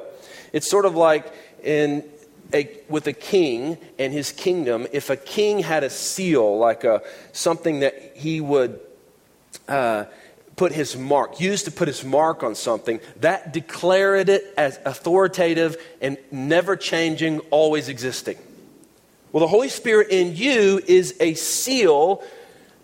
It's 0.52 0.70
sort 0.70 0.86
of 0.86 0.96
like 0.96 1.32
in 1.64 2.04
a, 2.54 2.70
with 2.88 3.08
a 3.08 3.14
king 3.14 3.78
and 3.98 4.14
his 4.14 4.32
kingdom, 4.32 4.88
if 4.92 5.10
a 5.10 5.18
king 5.18 5.60
had 5.60 5.84
a 5.84 5.90
seal, 5.90 6.58
like 6.58 6.84
a, 6.84 7.02
something 7.32 7.80
that 7.80 8.14
he 8.16 8.40
would. 8.40 8.80
Uh, 9.68 10.06
put 10.56 10.72
his 10.72 10.96
mark, 10.96 11.40
used 11.40 11.66
to 11.66 11.72
put 11.72 11.88
his 11.88 12.04
mark 12.04 12.44
on 12.44 12.56
something, 12.56 13.00
that 13.18 13.54
declared 13.54 14.30
it 14.30 14.54
as 14.58 14.80
authoritative 14.86 15.78
and 16.02 16.18
never 16.32 16.76
changing, 16.76 17.40
always 17.50 17.90
existing. 17.90 18.38
Well, 19.32 19.42
the 19.42 19.48
Holy 19.48 19.70
Spirit 19.70 20.10
in 20.12 20.36
you 20.36 20.80
is 20.86 21.16
a 21.20 21.34
seal 21.34 22.24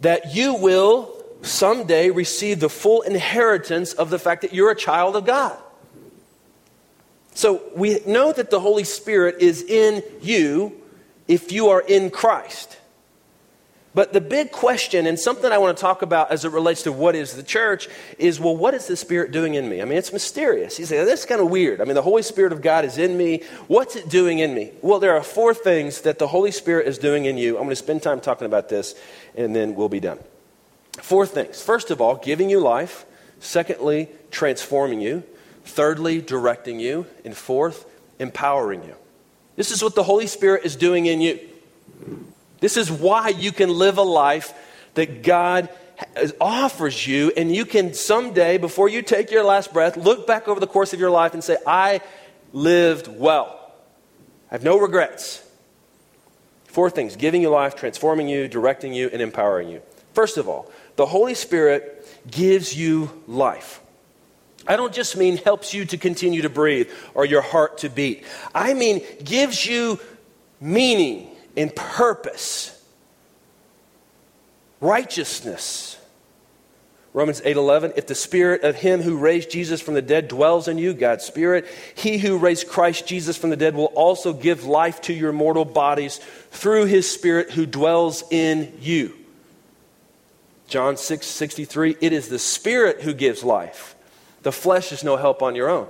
that 0.01 0.33
you 0.33 0.55
will 0.55 1.15
someday 1.41 2.09
receive 2.09 2.59
the 2.59 2.69
full 2.69 3.01
inheritance 3.03 3.93
of 3.93 4.09
the 4.09 4.19
fact 4.19 4.41
that 4.41 4.53
you're 4.53 4.71
a 4.71 4.75
child 4.75 5.15
of 5.15 5.25
God. 5.25 5.57
So 7.35 7.61
we 7.75 7.99
know 8.05 8.33
that 8.33 8.49
the 8.49 8.59
Holy 8.59 8.83
Spirit 8.83 9.37
is 9.39 9.61
in 9.61 10.03
you 10.21 10.75
if 11.27 11.51
you 11.51 11.69
are 11.69 11.81
in 11.81 12.09
Christ. 12.09 12.77
But 13.93 14.13
the 14.13 14.21
big 14.21 14.51
question, 14.51 15.07
and 15.07 15.19
something 15.19 15.51
I 15.51 15.57
want 15.57 15.75
to 15.75 15.81
talk 15.81 16.03
about 16.03 16.29
as 16.31 16.45
it 16.45 16.51
relates 16.51 16.83
to 16.83 16.91
what 16.91 17.15
is 17.15 17.33
the 17.33 17.41
church, 17.41 17.89
is 18.19 18.39
well, 18.39 18.55
what 18.55 18.75
is 18.75 18.85
the 18.85 18.95
Spirit 18.95 19.31
doing 19.31 19.55
in 19.55 19.67
me? 19.67 19.81
I 19.81 19.85
mean, 19.85 19.97
it's 19.97 20.13
mysterious. 20.13 20.77
You 20.77 20.85
say, 20.85 21.03
that's 21.03 21.25
kind 21.25 21.41
of 21.41 21.49
weird. 21.49 21.81
I 21.81 21.85
mean, 21.85 21.95
the 21.95 22.03
Holy 22.03 22.21
Spirit 22.21 22.53
of 22.53 22.61
God 22.61 22.85
is 22.85 22.99
in 22.99 23.17
me. 23.17 23.41
What's 23.67 23.95
it 23.95 24.07
doing 24.07 24.39
in 24.39 24.53
me? 24.53 24.71
Well, 24.83 24.99
there 24.99 25.15
are 25.15 25.23
four 25.23 25.55
things 25.55 26.01
that 26.01 26.19
the 26.19 26.27
Holy 26.27 26.51
Spirit 26.51 26.87
is 26.87 26.99
doing 26.99 27.25
in 27.25 27.37
you. 27.37 27.57
I'm 27.57 27.63
going 27.63 27.69
to 27.69 27.75
spend 27.75 28.03
time 28.03 28.21
talking 28.21 28.45
about 28.45 28.69
this, 28.69 28.93
and 29.35 29.55
then 29.55 29.73
we'll 29.73 29.89
be 29.89 29.99
done. 29.99 30.19
Four 30.93 31.25
things. 31.25 31.61
First 31.61 31.89
of 31.89 31.99
all, 31.99 32.15
giving 32.15 32.49
you 32.49 32.59
life. 32.59 33.05
Secondly, 33.39 34.09
transforming 34.29 35.01
you. 35.01 35.23
Thirdly, 35.63 36.21
directing 36.21 36.79
you. 36.79 37.07
And 37.25 37.35
fourth, 37.35 37.85
empowering 38.19 38.83
you. 38.83 38.95
This 39.55 39.71
is 39.71 39.81
what 39.81 39.95
the 39.95 40.03
Holy 40.03 40.27
Spirit 40.27 40.63
is 40.63 40.75
doing 40.75 41.07
in 41.07 41.21
you. 41.21 41.39
This 42.59 42.77
is 42.77 42.91
why 42.91 43.29
you 43.29 43.51
can 43.51 43.69
live 43.69 43.97
a 43.97 44.03
life 44.03 44.53
that 44.95 45.23
God 45.23 45.69
offers 46.39 47.05
you, 47.05 47.31
and 47.35 47.53
you 47.53 47.65
can 47.65 47.93
someday, 47.93 48.57
before 48.57 48.89
you 48.89 49.01
take 49.01 49.31
your 49.31 49.43
last 49.43 49.73
breath, 49.73 49.97
look 49.97 50.25
back 50.25 50.47
over 50.47 50.59
the 50.59 50.67
course 50.67 50.93
of 50.93 50.99
your 50.99 51.09
life 51.09 51.33
and 51.33 51.43
say, 51.43 51.57
I 51.65 52.01
lived 52.53 53.07
well. 53.07 53.73
I 54.49 54.55
have 54.55 54.63
no 54.63 54.77
regrets. 54.77 55.43
Four 56.65 56.89
things 56.89 57.15
giving 57.15 57.41
you 57.41 57.49
life, 57.49 57.75
transforming 57.75 58.29
you, 58.29 58.47
directing 58.47 58.93
you, 58.93 59.09
and 59.11 59.21
empowering 59.21 59.69
you. 59.69 59.81
First 60.13 60.37
of 60.37 60.47
all, 60.47 60.71
the 60.95 61.05
Holy 61.05 61.33
Spirit 61.33 62.07
gives 62.29 62.75
you 62.75 63.11
life. 63.27 63.81
I 64.67 64.75
don't 64.75 64.93
just 64.93 65.17
mean 65.17 65.37
helps 65.37 65.73
you 65.73 65.85
to 65.85 65.97
continue 65.97 66.43
to 66.43 66.49
breathe 66.49 66.89
or 67.13 67.25
your 67.25 67.41
heart 67.41 67.79
to 67.79 67.89
beat. 67.89 68.23
I 68.53 68.73
mean 68.73 69.03
gives 69.23 69.65
you 69.65 69.99
meaning 70.61 71.28
in 71.55 71.69
purpose, 71.69 72.83
righteousness. 74.81 75.97
Romans 77.13 77.41
8:11 77.41 77.93
If 77.95 78.07
the 78.07 78.15
spirit 78.15 78.63
of 78.63 78.75
him 78.75 79.01
who 79.01 79.17
raised 79.17 79.49
Jesus 79.49 79.81
from 79.81 79.95
the 79.95 80.01
dead 80.01 80.27
dwells 80.27 80.67
in 80.67 80.77
you, 80.77 80.93
God's 80.93 81.25
spirit, 81.25 81.65
he 81.95 82.17
who 82.17 82.37
raised 82.37 82.67
Christ 82.67 83.07
Jesus 83.07 83.35
from 83.35 83.49
the 83.49 83.57
dead 83.57 83.75
will 83.75 83.85
also 83.85 84.31
give 84.31 84.65
life 84.65 85.01
to 85.01 85.13
your 85.13 85.31
mortal 85.31 85.65
bodies 85.65 86.19
through 86.51 86.85
his 86.85 87.09
spirit 87.09 87.51
who 87.51 87.65
dwells 87.65 88.23
in 88.29 88.77
you. 88.79 89.15
John 90.67 90.95
6:63 90.95 91.97
It 91.99 92.13
is 92.13 92.29
the 92.29 92.39
spirit 92.39 93.01
who 93.01 93.13
gives 93.13 93.43
life. 93.43 93.95
The 94.43 94.51
flesh 94.51 94.91
is 94.91 95.03
no 95.03 95.17
help 95.17 95.41
on 95.41 95.55
your 95.55 95.69
own. 95.69 95.87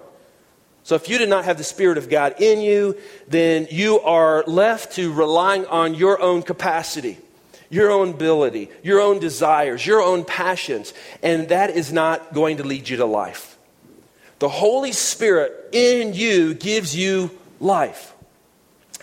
So 0.90 0.96
if 0.96 1.08
you 1.08 1.20
did 1.20 1.30
not 1.30 1.46
have 1.46 1.60
the 1.60 1.64
Spirit 1.64 2.00
of 2.00 2.10
God 2.10 2.42
in 2.42 2.62
you, 2.62 2.98
then 3.28 3.68
you 3.70 4.00
are 4.00 4.44
left 4.48 4.94
to 4.94 5.14
relying 5.14 5.68
on 5.68 5.94
your 5.94 6.20
own 6.20 6.42
capacity, 6.42 7.20
your 7.70 7.92
own 7.92 8.10
ability, 8.10 8.72
your 8.82 9.00
own 9.00 9.20
desires, 9.20 9.86
your 9.86 10.02
own 10.02 10.26
passions, 10.26 10.96
and 11.22 11.50
that 11.50 11.70
is 11.70 11.94
not 11.94 12.34
going 12.34 12.58
to 12.58 12.64
lead 12.64 12.90
you 12.90 12.98
to 12.98 13.06
life. 13.06 13.56
The 14.40 14.50
Holy 14.50 14.92
Spirit 14.92 15.70
in 15.74 16.16
you 16.16 16.56
gives 16.56 16.96
you 16.96 17.38
life. 17.60 18.16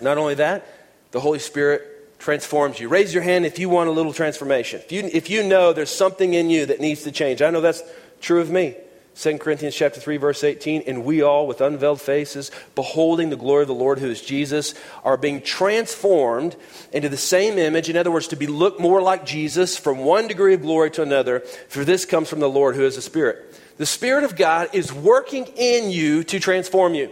Not 0.01 0.19
only 0.19 0.35
that, 0.35 0.67
the 1.13 1.21
Holy 1.21 1.39
Spirit 1.39 2.19
transforms 2.19 2.81
you. 2.81 2.89
Raise 2.89 3.15
your 3.15 3.23
hand 3.23 3.47
if 3.47 3.61
you 3.61 3.69
want 3.69 3.89
a 3.89 3.93
little 3.93 4.13
transformation. 4.13 4.81
If 4.81 4.91
you, 4.91 5.09
if 5.13 5.31
you 5.31 5.45
know 5.45 5.73
there's 5.73 5.91
something 5.91 6.35
in 6.35 6.51
you 6.51 6.67
that 6.67 6.81
needs 6.81 7.05
to 7.05 7.13
change. 7.13 7.43
I 7.43 7.51
know 7.51 7.61
that's 7.61 7.85
true 8.21 8.41
of 8.41 8.51
me. 8.51 8.75
2 9.19 9.39
Corinthians 9.39 9.75
chapter 9.75 9.99
3 9.99 10.19
verse 10.19 10.45
18 10.45 10.83
and 10.87 11.03
we 11.03 11.23
all 11.23 11.47
with 11.47 11.63
unveiled 11.63 12.03
faces 12.03 12.51
beholding 12.75 13.31
the 13.31 13.37
glory 13.37 13.63
of 13.63 13.69
the 13.69 13.75
Lord 13.75 13.99
who 13.99 14.11
is 14.11 14.21
Jesus 14.21 14.75
are 15.05 15.17
being 15.17 15.41
transformed 15.41 16.55
into 16.93 17.09
the 17.09 17.17
same 17.17 17.57
image 17.57 17.89
in 17.89 17.97
other 17.97 18.11
words 18.11 18.29
to 18.29 18.37
be 18.37 18.47
look 18.47 18.79
more 18.79 19.01
like 19.01 19.25
Jesus 19.25 19.79
from 19.79 20.01
one 20.01 20.29
degree 20.29 20.53
of 20.53 20.61
glory 20.61 20.91
to 20.93 21.03
another 21.03 21.41
for 21.69 21.83
this 21.83 22.05
comes 22.05 22.29
from 22.29 22.41
the 22.41 22.49
Lord 22.49 22.77
who 22.77 22.85
is 22.85 22.97
the 22.97 23.03
spirit. 23.03 23.59
The 23.79 23.87
spirit 23.87 24.25
of 24.25 24.37
God 24.37 24.69
is 24.75 24.93
working 24.93 25.47
in 25.57 25.91
you 25.91 26.23
to 26.25 26.39
transform 26.39 26.95
you. 26.95 27.11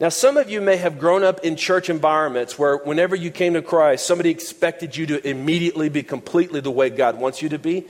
Now 0.00 0.08
some 0.08 0.38
of 0.38 0.48
you 0.48 0.62
may 0.62 0.78
have 0.78 0.98
grown 0.98 1.24
up 1.24 1.40
in 1.40 1.56
church 1.56 1.90
environments 1.90 2.58
where 2.58 2.78
whenever 2.78 3.14
you 3.14 3.30
came 3.30 3.52
to 3.52 3.60
Christ 3.60 4.06
somebody 4.06 4.30
expected 4.30 4.96
you 4.96 5.04
to 5.06 5.28
immediately 5.28 5.90
be 5.90 6.02
completely 6.02 6.60
the 6.60 6.70
way 6.70 6.88
God 6.88 7.18
wants 7.18 7.42
you 7.42 7.50
to 7.50 7.58
be 7.58 7.86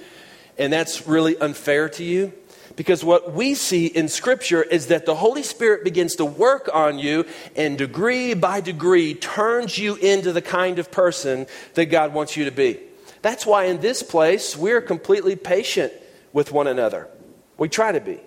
and 0.59 0.73
that's 0.73 1.07
really 1.07 1.39
unfair 1.39 1.89
to 1.91 2.03
you 2.03 2.33
Because 2.79 3.03
what 3.03 3.33
we 3.33 3.57
see 3.57 3.87
in 3.87 4.07
Scripture 4.07 4.63
is 4.63 4.87
that 4.87 5.05
the 5.05 5.17
Holy 5.17 5.43
Spirit 5.43 5.83
begins 5.83 6.15
to 6.15 6.25
work 6.25 6.71
on 6.73 7.01
you 7.01 7.27
and 7.57 7.77
degree 7.77 8.35
by 8.35 8.61
degree 8.61 9.15
turns 9.15 9.77
you 9.77 9.97
into 9.97 10.31
the 10.31 10.41
kind 10.41 10.79
of 10.79 10.93
person 10.93 11.49
that 11.75 11.87
God 11.87 12.15
wants 12.15 12.37
you 12.37 12.45
to 12.45 12.53
be. 12.53 12.79
That's 13.21 13.45
why 13.45 13.65
in 13.65 13.81
this 13.81 14.05
place 14.05 14.57
we're 14.57 14.81
completely 14.81 15.35
patient 15.35 15.93
with 16.33 16.53
one 16.53 16.69
another. 16.69 17.09
We 17.57 17.69
try 17.69 17.91
to 17.91 18.01
be. 18.01 18.21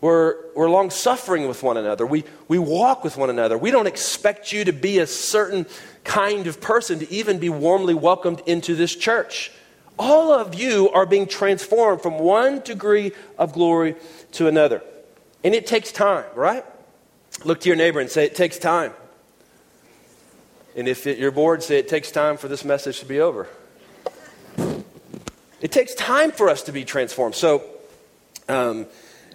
We're, 0.00 0.36
we're 0.54 0.70
long 0.70 0.90
suffering 0.90 1.48
with 1.48 1.64
one 1.64 1.76
another. 1.76 2.06
We, 2.06 2.22
we 2.46 2.60
walk 2.60 3.02
with 3.02 3.16
one 3.16 3.30
another. 3.30 3.58
We 3.58 3.72
don't 3.72 3.88
expect 3.88 4.52
you 4.52 4.62
to 4.62 4.72
be 4.72 5.00
a 5.00 5.08
certain 5.08 5.66
kind 6.04 6.46
of 6.46 6.60
person 6.60 7.00
to 7.00 7.12
even 7.12 7.40
be 7.40 7.48
warmly 7.48 7.94
welcomed 7.94 8.42
into 8.46 8.76
this 8.76 8.94
church. 8.94 9.50
All 9.98 10.32
of 10.32 10.54
you 10.54 10.90
are 10.90 11.06
being 11.06 11.26
transformed 11.26 12.02
from 12.02 12.18
one 12.18 12.60
degree 12.60 13.12
of 13.38 13.52
glory 13.52 13.96
to 14.32 14.48
another. 14.48 14.82
And 15.44 15.54
it 15.54 15.66
takes 15.66 15.92
time, 15.92 16.24
right? 16.34 16.64
Look 17.44 17.60
to 17.60 17.68
your 17.68 17.76
neighbor 17.76 18.00
and 18.00 18.10
say, 18.10 18.24
It 18.24 18.34
takes 18.34 18.58
time. 18.58 18.92
And 20.76 20.88
if 20.88 21.06
it, 21.06 21.18
you're 21.18 21.30
bored, 21.30 21.62
say, 21.62 21.78
It 21.78 21.88
takes 21.88 22.10
time 22.10 22.36
for 22.36 22.48
this 22.48 22.64
message 22.64 23.00
to 23.00 23.06
be 23.06 23.20
over. 23.20 23.48
It 25.60 25.70
takes 25.70 25.94
time 25.94 26.32
for 26.32 26.48
us 26.48 26.62
to 26.64 26.72
be 26.72 26.84
transformed. 26.84 27.34
So, 27.34 27.62
um, 28.48 28.86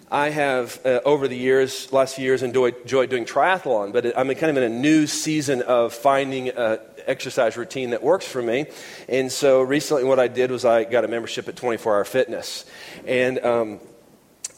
I 0.10 0.30
have, 0.30 0.80
uh, 0.86 1.02
over 1.04 1.28
the 1.28 1.36
years, 1.36 1.92
last 1.92 2.16
few 2.16 2.24
years, 2.24 2.42
enjoyed, 2.42 2.76
enjoyed 2.82 3.10
doing 3.10 3.26
triathlon, 3.26 3.92
but 3.92 4.18
I'm 4.18 4.34
kind 4.36 4.58
of 4.58 4.64
in 4.64 4.64
a 4.64 4.74
new 4.74 5.06
season 5.06 5.62
of 5.62 5.94
finding 5.94 6.50
an 6.50 6.80
exercise 7.08 7.58
routine 7.58 7.92
that 7.92 8.04
works 8.04 8.28
for 8.28 8.42
me. 8.42 8.68
And 9.08 9.32
so 9.32 9.62
recently, 9.62 10.04
what 10.04 10.20
I 10.20 10.28
did 10.28 10.52
was 10.52 10.66
I 10.66 10.84
got 10.84 11.06
a 11.06 11.08
membership 11.08 11.48
at 11.48 11.56
24 11.56 11.96
Hour 11.96 12.04
Fitness. 12.06 12.66
And, 13.06 13.40
um, 13.40 13.80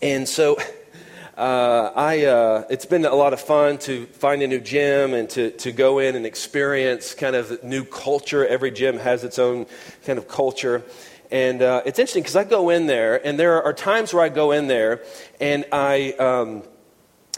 and 0.01 0.27
so 0.27 0.57
uh, 1.37 1.91
I, 1.95 2.25
uh, 2.25 2.63
it's 2.69 2.85
been 2.85 3.05
a 3.05 3.15
lot 3.15 3.33
of 3.33 3.39
fun 3.39 3.77
to 3.79 4.05
find 4.07 4.41
a 4.41 4.47
new 4.47 4.59
gym 4.59 5.13
and 5.13 5.29
to, 5.31 5.51
to 5.51 5.71
go 5.71 5.99
in 5.99 6.15
and 6.15 6.25
experience 6.25 7.13
kind 7.13 7.35
of 7.35 7.63
new 7.63 7.85
culture. 7.85 8.45
Every 8.45 8.71
gym 8.71 8.97
has 8.97 9.23
its 9.23 9.39
own 9.39 9.65
kind 10.05 10.17
of 10.17 10.27
culture. 10.27 10.83
And 11.31 11.61
uh, 11.61 11.83
it's 11.85 11.99
interesting 11.99 12.23
because 12.23 12.35
I 12.35 12.43
go 12.43 12.69
in 12.69 12.87
there, 12.87 13.23
and 13.25 13.39
there 13.39 13.61
are 13.61 13.73
times 13.73 14.13
where 14.13 14.23
I 14.23 14.29
go 14.29 14.51
in 14.51 14.67
there, 14.67 15.03
and 15.39 15.63
I 15.71 16.13
um, 16.13 16.63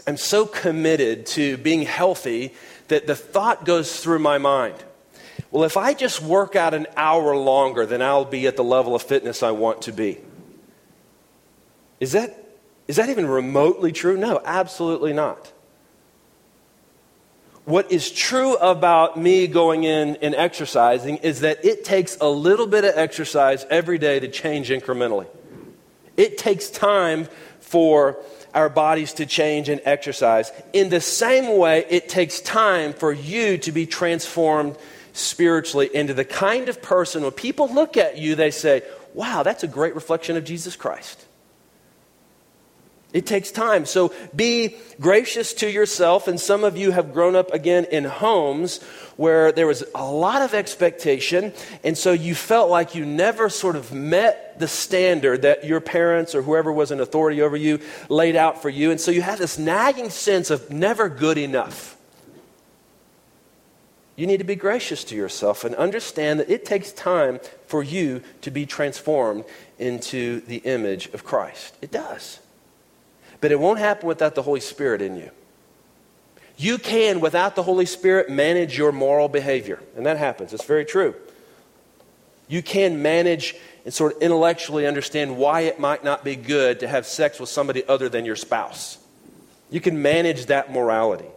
am 0.06 0.16
so 0.16 0.46
committed 0.46 1.26
to 1.26 1.58
being 1.58 1.82
healthy 1.82 2.54
that 2.88 3.06
the 3.06 3.14
thought 3.14 3.64
goes 3.64 4.00
through 4.00 4.20
my 4.20 4.38
mind. 4.38 4.82
Well, 5.52 5.62
if 5.62 5.76
I 5.76 5.94
just 5.94 6.20
work 6.20 6.56
out 6.56 6.74
an 6.74 6.88
hour 6.96 7.36
longer, 7.36 7.86
then 7.86 8.02
I'll 8.02 8.24
be 8.24 8.48
at 8.48 8.56
the 8.56 8.64
level 8.64 8.96
of 8.96 9.02
fitness 9.02 9.44
I 9.44 9.52
want 9.52 9.82
to 9.82 9.92
be. 9.92 10.18
Is 12.00 12.12
that, 12.12 12.36
is 12.88 12.96
that 12.96 13.08
even 13.08 13.26
remotely 13.26 13.92
true? 13.92 14.16
No, 14.16 14.40
absolutely 14.44 15.12
not 15.12 15.52
what 17.64 17.92
is 17.92 18.10
true 18.10 18.56
about 18.56 19.16
me 19.16 19.46
going 19.46 19.84
in 19.84 20.16
and 20.16 20.34
exercising 20.34 21.18
is 21.18 21.40
that 21.40 21.64
it 21.64 21.84
takes 21.84 22.16
a 22.20 22.28
little 22.28 22.66
bit 22.66 22.84
of 22.84 22.96
exercise 22.96 23.64
every 23.70 23.98
day 23.98 24.18
to 24.18 24.28
change 24.28 24.68
incrementally. 24.68 25.26
It 26.16 26.38
takes 26.38 26.70
time 26.70 27.28
for 27.60 28.18
our 28.52 28.68
bodies 28.68 29.14
to 29.14 29.26
change 29.26 29.68
and 29.68 29.80
exercise. 29.84 30.50
In 30.72 30.90
the 30.90 31.00
same 31.00 31.56
way, 31.56 31.86
it 31.88 32.08
takes 32.08 32.40
time 32.40 32.92
for 32.92 33.12
you 33.12 33.56
to 33.58 33.72
be 33.72 33.86
transformed 33.86 34.76
spiritually 35.12 35.90
into 35.92 36.14
the 36.14 36.24
kind 36.24 36.68
of 36.68 36.80
person 36.82 37.22
when 37.22 37.32
people 37.32 37.72
look 37.72 37.96
at 37.96 38.18
you, 38.18 38.34
they 38.34 38.50
say, 38.50 38.82
Wow, 39.14 39.42
that's 39.42 39.62
a 39.62 39.68
great 39.68 39.94
reflection 39.94 40.36
of 40.36 40.44
Jesus 40.44 40.74
Christ. 40.74 41.22
It 43.12 43.26
takes 43.26 43.50
time. 43.50 43.84
So 43.84 44.14
be 44.34 44.76
gracious 44.98 45.52
to 45.54 45.70
yourself. 45.70 46.28
And 46.28 46.40
some 46.40 46.64
of 46.64 46.78
you 46.78 46.92
have 46.92 47.12
grown 47.12 47.36
up 47.36 47.52
again 47.52 47.84
in 47.90 48.04
homes 48.04 48.82
where 49.16 49.52
there 49.52 49.66
was 49.66 49.84
a 49.94 50.10
lot 50.10 50.40
of 50.40 50.54
expectation. 50.54 51.52
And 51.84 51.96
so 51.96 52.12
you 52.12 52.34
felt 52.34 52.70
like 52.70 52.94
you 52.94 53.04
never 53.04 53.50
sort 53.50 53.76
of 53.76 53.92
met 53.92 54.58
the 54.58 54.68
standard 54.68 55.42
that 55.42 55.64
your 55.64 55.80
parents 55.80 56.34
or 56.34 56.40
whoever 56.40 56.72
was 56.72 56.90
in 56.90 57.00
authority 57.00 57.42
over 57.42 57.56
you 57.56 57.80
laid 58.08 58.34
out 58.34 58.62
for 58.62 58.70
you. 58.70 58.90
And 58.90 59.00
so 59.00 59.10
you 59.10 59.20
had 59.20 59.38
this 59.38 59.58
nagging 59.58 60.08
sense 60.08 60.50
of 60.50 60.70
never 60.70 61.10
good 61.10 61.36
enough. 61.36 61.98
You 64.14 64.26
need 64.26 64.38
to 64.38 64.44
be 64.44 64.56
gracious 64.56 65.04
to 65.04 65.16
yourself 65.16 65.64
and 65.64 65.74
understand 65.74 66.40
that 66.40 66.50
it 66.50 66.64
takes 66.64 66.92
time 66.92 67.40
for 67.66 67.82
you 67.82 68.22
to 68.42 68.50
be 68.50 68.66
transformed 68.66 69.44
into 69.78 70.40
the 70.40 70.58
image 70.58 71.06
of 71.08 71.24
Christ. 71.24 71.74
It 71.80 71.90
does. 71.90 72.38
But 73.40 73.52
it 73.52 73.58
won't 73.58 73.78
happen 73.78 74.06
without 74.06 74.34
the 74.34 74.42
Holy 74.42 74.60
Spirit 74.60 75.00
in 75.00 75.16
you. 75.16 75.30
You 76.58 76.78
can, 76.78 77.20
without 77.20 77.56
the 77.56 77.62
Holy 77.62 77.86
Spirit, 77.86 78.28
manage 78.28 78.76
your 78.76 78.92
moral 78.92 79.28
behavior. 79.28 79.80
And 79.96 80.04
that 80.06 80.18
happens. 80.18 80.52
It's 80.52 80.64
very 80.64 80.84
true. 80.84 81.14
You 82.48 82.62
can 82.62 83.00
manage 83.00 83.56
and 83.84 83.92
sort 83.92 84.14
of 84.14 84.22
intellectually 84.22 84.86
understand 84.86 85.36
why 85.36 85.62
it 85.62 85.80
might 85.80 86.04
not 86.04 86.22
be 86.22 86.36
good 86.36 86.80
to 86.80 86.88
have 86.88 87.06
sex 87.06 87.40
with 87.40 87.48
somebody 87.48 87.84
other 87.88 88.08
than 88.08 88.24
your 88.24 88.36
spouse. 88.36 88.98
You 89.70 89.80
can 89.80 90.02
manage 90.02 90.46
that 90.46 90.70
morality. 90.70 91.28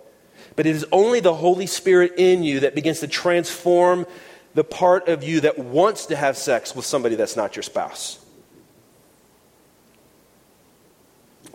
But 0.55 0.65
it 0.65 0.75
is 0.75 0.85
only 0.91 1.19
the 1.19 1.33
Holy 1.33 1.65
Spirit 1.65 2.13
in 2.17 2.43
you 2.43 2.61
that 2.61 2.75
begins 2.75 3.01
to 3.01 3.07
transform 3.07 4.05
the 4.53 4.63
part 4.63 5.09
of 5.09 5.23
you 5.23 5.41
that 5.41 5.59
wants 5.59 6.05
to 6.07 6.15
have 6.15 6.37
sex 6.37 6.75
with 6.75 6.85
somebody 6.85 7.15
that's 7.15 7.35
not 7.35 7.55
your 7.55 7.63
spouse. 7.63 8.25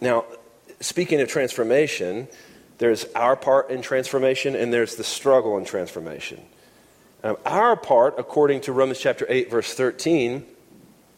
Now, 0.00 0.24
speaking 0.80 1.20
of 1.20 1.28
transformation, 1.28 2.28
there's 2.78 3.04
our 3.14 3.36
part 3.36 3.70
in 3.70 3.82
transformation 3.82 4.54
and 4.54 4.72
there's 4.72 4.96
the 4.96 5.04
struggle 5.04 5.56
in 5.58 5.64
transformation. 5.64 6.42
Um, 7.22 7.36
our 7.44 7.76
part, 7.76 8.14
according 8.18 8.62
to 8.62 8.72
Romans 8.72 8.98
chapter 8.98 9.26
8, 9.28 9.50
verse 9.50 9.74
13, 9.74 10.46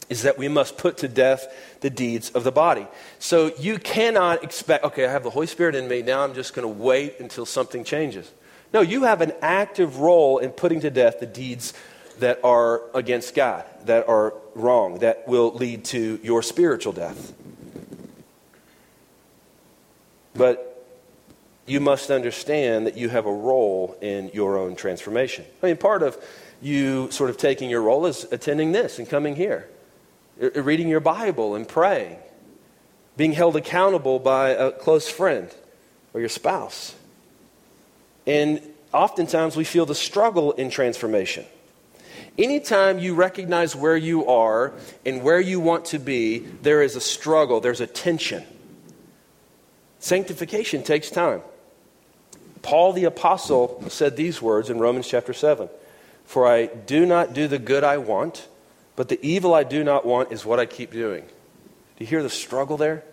is 0.09 0.23
that 0.23 0.37
we 0.37 0.47
must 0.47 0.77
put 0.77 0.97
to 0.97 1.07
death 1.07 1.47
the 1.81 1.89
deeds 1.89 2.29
of 2.31 2.43
the 2.43 2.51
body. 2.51 2.87
So 3.19 3.53
you 3.57 3.77
cannot 3.77 4.43
expect, 4.43 4.83
okay, 4.85 5.05
I 5.05 5.11
have 5.11 5.23
the 5.23 5.29
Holy 5.29 5.47
Spirit 5.47 5.75
in 5.75 5.87
me, 5.87 6.01
now 6.01 6.23
I'm 6.23 6.33
just 6.33 6.53
going 6.53 6.67
to 6.67 6.83
wait 6.83 7.19
until 7.19 7.45
something 7.45 7.83
changes. 7.83 8.31
No, 8.73 8.81
you 8.81 9.03
have 9.03 9.21
an 9.21 9.33
active 9.41 9.97
role 9.97 10.39
in 10.39 10.51
putting 10.51 10.79
to 10.81 10.89
death 10.89 11.19
the 11.19 11.25
deeds 11.25 11.73
that 12.19 12.39
are 12.43 12.81
against 12.93 13.35
God, 13.35 13.65
that 13.85 14.07
are 14.07 14.33
wrong, 14.55 14.99
that 14.99 15.27
will 15.27 15.53
lead 15.53 15.85
to 15.85 16.19
your 16.23 16.41
spiritual 16.41 16.93
death. 16.93 17.33
But 20.35 20.69
you 21.65 21.79
must 21.79 22.09
understand 22.11 22.87
that 22.87 22.97
you 22.97 23.09
have 23.09 23.25
a 23.25 23.33
role 23.33 23.97
in 24.01 24.29
your 24.33 24.57
own 24.57 24.75
transformation. 24.75 25.45
I 25.61 25.67
mean, 25.67 25.77
part 25.77 26.03
of 26.03 26.17
you 26.61 27.11
sort 27.11 27.29
of 27.29 27.37
taking 27.37 27.69
your 27.69 27.81
role 27.81 28.05
is 28.05 28.25
attending 28.31 28.71
this 28.71 28.99
and 28.99 29.07
coming 29.07 29.35
here, 29.35 29.69
Uh, 30.41 30.61
reading 30.61 30.87
your 30.87 30.99
Bible 30.99 31.55
and 31.55 31.67
praying, 31.67 32.17
being 33.15 33.33
held 33.33 33.55
accountable 33.55 34.19
by 34.19 34.49
a 34.49 34.71
close 34.71 35.07
friend 35.07 35.53
or 36.13 36.19
your 36.19 36.29
spouse. 36.29 36.95
And 38.25 38.61
oftentimes 38.91 39.55
we 39.55 39.63
feel 39.63 39.85
the 39.85 39.95
struggle 39.95 40.53
in 40.53 40.69
transformation. 40.69 41.45
Anytime 42.37 42.97
you 42.97 43.13
recognize 43.13 43.75
where 43.75 43.97
you 43.97 44.25
are 44.25 44.73
and 45.05 45.21
where 45.21 45.39
you 45.39 45.59
want 45.59 45.85
to 45.85 45.99
be, 45.99 46.39
there 46.39 46.81
is 46.81 46.95
a 46.95 47.01
struggle, 47.01 47.59
there's 47.59 47.81
a 47.81 47.87
tension. 47.87 48.43
Sanctification 49.99 50.83
takes 50.83 51.11
time. 51.11 51.41
Paul 52.63 52.93
the 52.93 53.03
Apostle 53.03 53.83
said 53.89 54.15
these 54.15 54.41
words 54.41 54.71
in 54.71 54.79
Romans 54.79 55.07
chapter 55.07 55.33
7 55.33 55.69
For 56.25 56.47
I 56.47 56.65
do 56.65 57.05
not 57.05 57.33
do 57.33 57.47
the 57.47 57.59
good 57.59 57.83
I 57.83 57.97
want, 57.97 58.47
but 58.95 59.09
the 59.09 59.19
evil 59.25 59.53
I 59.53 59.63
do 59.63 59.83
not 59.83 60.05
want 60.05 60.31
is 60.31 60.45
what 60.45 60.59
I 60.59 60.65
keep 60.65 60.91
doing. 60.91 61.23
Do 61.23 62.03
you 62.03 62.07
hear 62.07 62.23
the 62.23 62.29
struggle 62.29 62.77
there? 62.77 63.03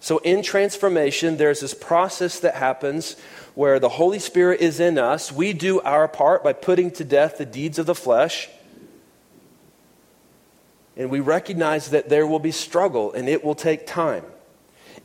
So, 0.00 0.18
in 0.18 0.42
transformation, 0.42 1.36
there's 1.36 1.60
this 1.60 1.74
process 1.74 2.40
that 2.40 2.54
happens 2.54 3.16
where 3.54 3.80
the 3.80 3.88
Holy 3.88 4.20
Spirit 4.20 4.60
is 4.60 4.78
in 4.78 4.96
us. 4.96 5.32
We 5.32 5.52
do 5.52 5.80
our 5.80 6.06
part 6.06 6.44
by 6.44 6.52
putting 6.52 6.92
to 6.92 7.04
death 7.04 7.38
the 7.38 7.46
deeds 7.46 7.78
of 7.78 7.86
the 7.86 7.94
flesh. 7.94 8.48
And 10.96 11.10
we 11.10 11.20
recognize 11.20 11.90
that 11.90 12.08
there 12.08 12.26
will 12.26 12.38
be 12.38 12.52
struggle 12.52 13.12
and 13.12 13.28
it 13.28 13.44
will 13.44 13.54
take 13.54 13.86
time. 13.86 14.24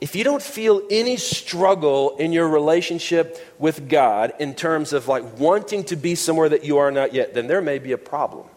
If 0.02 0.16
you 0.16 0.24
don't 0.24 0.42
feel 0.42 0.82
any 0.90 1.18
struggle 1.18 2.18
in 2.18 2.32
your 2.32 2.48
relationship 2.48 3.38
with 3.58 3.90
God 3.90 4.34
in 4.40 4.54
terms 4.54 4.92
of 4.92 5.08
like 5.08 5.40
wanting 5.40 5.84
to 5.86 5.96
be 5.96 6.16
somewhere 6.16 6.50
that 6.50 6.64
you 6.64 6.80
are 6.80 6.92
not 6.92 7.14
yet, 7.14 7.34
then 7.34 7.48
there 7.48 7.62
may 7.62 7.80
be 7.80 7.92
a 7.92 7.98
problem. 7.98 8.48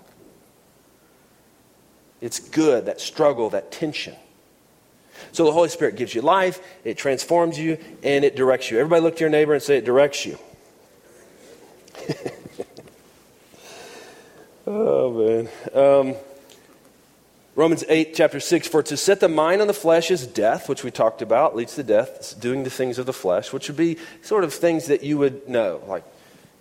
It's 2.20 2.40
good, 2.40 2.86
that 2.86 3.00
struggle, 3.00 3.50
that 3.50 3.70
tension. 3.70 4.14
So 5.32 5.44
the 5.44 5.52
Holy 5.52 5.68
Spirit 5.68 5.96
gives 5.96 6.14
you 6.14 6.22
life, 6.22 6.60
it 6.84 6.96
transforms 6.96 7.58
you, 7.58 7.78
and 8.02 8.24
it 8.24 8.36
directs 8.36 8.70
you. 8.70 8.78
Everybody 8.78 9.02
look 9.02 9.16
to 9.16 9.20
your 9.20 9.30
neighbor 9.30 9.54
and 9.54 9.62
say, 9.62 9.78
It 9.78 9.84
directs 9.84 10.24
you. 10.26 10.38
oh, 14.66 15.12
man. 15.12 15.48
Um, 15.74 16.14
Romans 17.54 17.84
8, 17.88 18.14
chapter 18.14 18.38
6 18.38 18.68
For 18.68 18.82
to 18.82 18.96
set 18.96 19.20
the 19.20 19.28
mind 19.28 19.62
on 19.62 19.66
the 19.66 19.74
flesh 19.74 20.10
is 20.10 20.26
death, 20.26 20.68
which 20.68 20.84
we 20.84 20.90
talked 20.90 21.22
about, 21.22 21.56
leads 21.56 21.74
to 21.76 21.82
death. 21.82 22.12
It's 22.16 22.34
doing 22.34 22.64
the 22.64 22.70
things 22.70 22.98
of 22.98 23.06
the 23.06 23.14
flesh, 23.14 23.52
which 23.52 23.68
would 23.68 23.78
be 23.78 23.96
sort 24.22 24.44
of 24.44 24.52
things 24.52 24.86
that 24.86 25.02
you 25.02 25.16
would 25.18 25.48
know. 25.48 25.82
Like, 25.86 26.04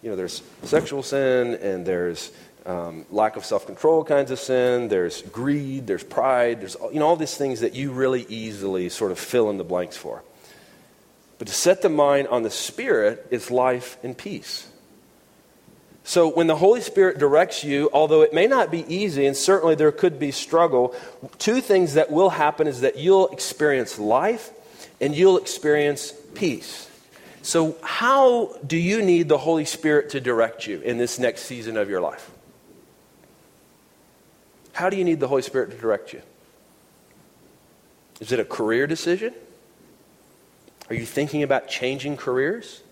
you 0.01 0.09
know, 0.09 0.15
there's 0.15 0.41
sexual 0.63 1.03
sin 1.03 1.55
and 1.55 1.85
there's 1.85 2.31
um, 2.65 3.05
lack 3.11 3.35
of 3.35 3.45
self 3.45 3.65
control 3.65 4.03
kinds 4.03 4.31
of 4.31 4.39
sin, 4.39 4.87
there's 4.87 5.21
greed, 5.21 5.87
there's 5.87 6.03
pride, 6.03 6.61
there's, 6.61 6.75
you 6.91 6.99
know, 6.99 7.07
all 7.07 7.15
these 7.15 7.37
things 7.37 7.59
that 7.59 7.75
you 7.75 7.91
really 7.91 8.25
easily 8.27 8.89
sort 8.89 9.11
of 9.11 9.19
fill 9.19 9.49
in 9.49 9.57
the 9.57 9.63
blanks 9.63 9.97
for. 9.97 10.23
But 11.37 11.47
to 11.47 11.53
set 11.53 11.81
the 11.81 11.89
mind 11.89 12.27
on 12.29 12.43
the 12.43 12.49
Spirit 12.49 13.27
is 13.29 13.51
life 13.51 13.97
and 14.03 14.17
peace. 14.17 14.67
So 16.03 16.29
when 16.29 16.45
the 16.47 16.55
Holy 16.55 16.81
Spirit 16.81 17.17
directs 17.17 17.63
you, 17.63 17.89
although 17.91 18.21
it 18.21 18.31
may 18.33 18.45
not 18.45 18.69
be 18.69 18.85
easy, 18.93 19.25
and 19.25 19.35
certainly 19.35 19.73
there 19.73 19.91
could 19.91 20.19
be 20.19 20.31
struggle, 20.31 20.95
two 21.39 21.61
things 21.61 21.95
that 21.95 22.11
will 22.11 22.29
happen 22.29 22.67
is 22.67 22.81
that 22.81 22.97
you'll 22.97 23.29
experience 23.29 23.97
life 23.97 24.51
and 25.01 25.15
you'll 25.15 25.37
experience 25.37 26.13
peace. 26.35 26.89
So, 27.41 27.75
how 27.81 28.55
do 28.65 28.77
you 28.77 29.01
need 29.01 29.29
the 29.29 29.37
Holy 29.37 29.65
Spirit 29.65 30.11
to 30.11 30.21
direct 30.21 30.67
you 30.67 30.79
in 30.81 30.97
this 30.97 31.19
next 31.19 31.43
season 31.43 31.75
of 31.75 31.89
your 31.89 32.01
life? 32.01 32.31
How 34.75 34.89
do 34.89 34.97
you 34.97 35.05
need 35.05 35.21
the 35.21 35.29
Holy 35.29 35.41
Spirit 35.41 35.71
to 35.71 35.77
direct 35.77 36.11
you? 36.11 36.21
Is 38.19 38.33
it 38.33 38.41
a 38.41 38.43
career 38.43 38.87
decision? 38.87 39.33
Are 40.89 40.95
you 40.95 41.05
thinking 41.05 41.43
about 41.43 41.69
changing 41.69 42.17
careers? 42.17 42.83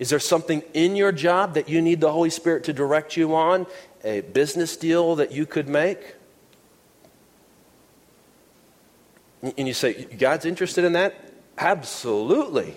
Is 0.00 0.10
there 0.10 0.18
something 0.18 0.64
in 0.74 0.96
your 0.96 1.12
job 1.12 1.54
that 1.54 1.68
you 1.68 1.80
need 1.80 2.00
the 2.00 2.10
Holy 2.10 2.30
Spirit 2.30 2.64
to 2.64 2.72
direct 2.72 3.16
you 3.16 3.36
on? 3.36 3.68
A 4.02 4.22
business 4.22 4.76
deal 4.76 5.14
that 5.14 5.30
you 5.30 5.46
could 5.46 5.68
make? 5.68 6.16
And 9.42 9.68
you 9.68 9.74
say, 9.74 10.06
God's 10.06 10.44
interested 10.44 10.84
in 10.84 10.94
that? 10.94 11.14
Absolutely. 11.56 12.74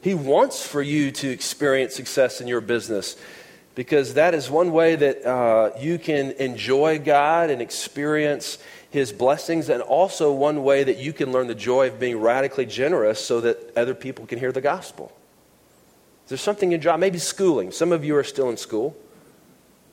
He 0.00 0.14
wants 0.14 0.66
for 0.66 0.82
you 0.82 1.12
to 1.12 1.30
experience 1.30 1.94
success 1.94 2.40
in 2.40 2.48
your 2.48 2.60
business 2.60 3.16
because 3.76 4.14
that 4.14 4.34
is 4.34 4.50
one 4.50 4.72
way 4.72 4.96
that 4.96 5.24
uh, 5.24 5.70
you 5.78 5.98
can 5.98 6.32
enjoy 6.32 6.98
God 6.98 7.50
and 7.50 7.62
experience 7.62 8.58
his 8.90 9.12
blessings, 9.12 9.68
and 9.68 9.82
also 9.82 10.32
one 10.32 10.64
way 10.64 10.82
that 10.82 10.96
you 10.96 11.12
can 11.12 11.30
learn 11.30 11.46
the 11.46 11.54
joy 11.54 11.88
of 11.88 12.00
being 12.00 12.18
radically 12.18 12.64
generous 12.64 13.22
so 13.22 13.42
that 13.42 13.76
other 13.76 13.94
people 13.94 14.24
can 14.24 14.38
hear 14.38 14.50
the 14.50 14.62
gospel. 14.62 15.12
There's 16.28 16.40
something 16.40 16.72
in 16.72 16.80
job, 16.80 16.98
maybe 16.98 17.18
schooling. 17.18 17.70
Some 17.70 17.92
of 17.92 18.02
you 18.04 18.16
are 18.16 18.24
still 18.24 18.48
in 18.48 18.56
school. 18.56 18.96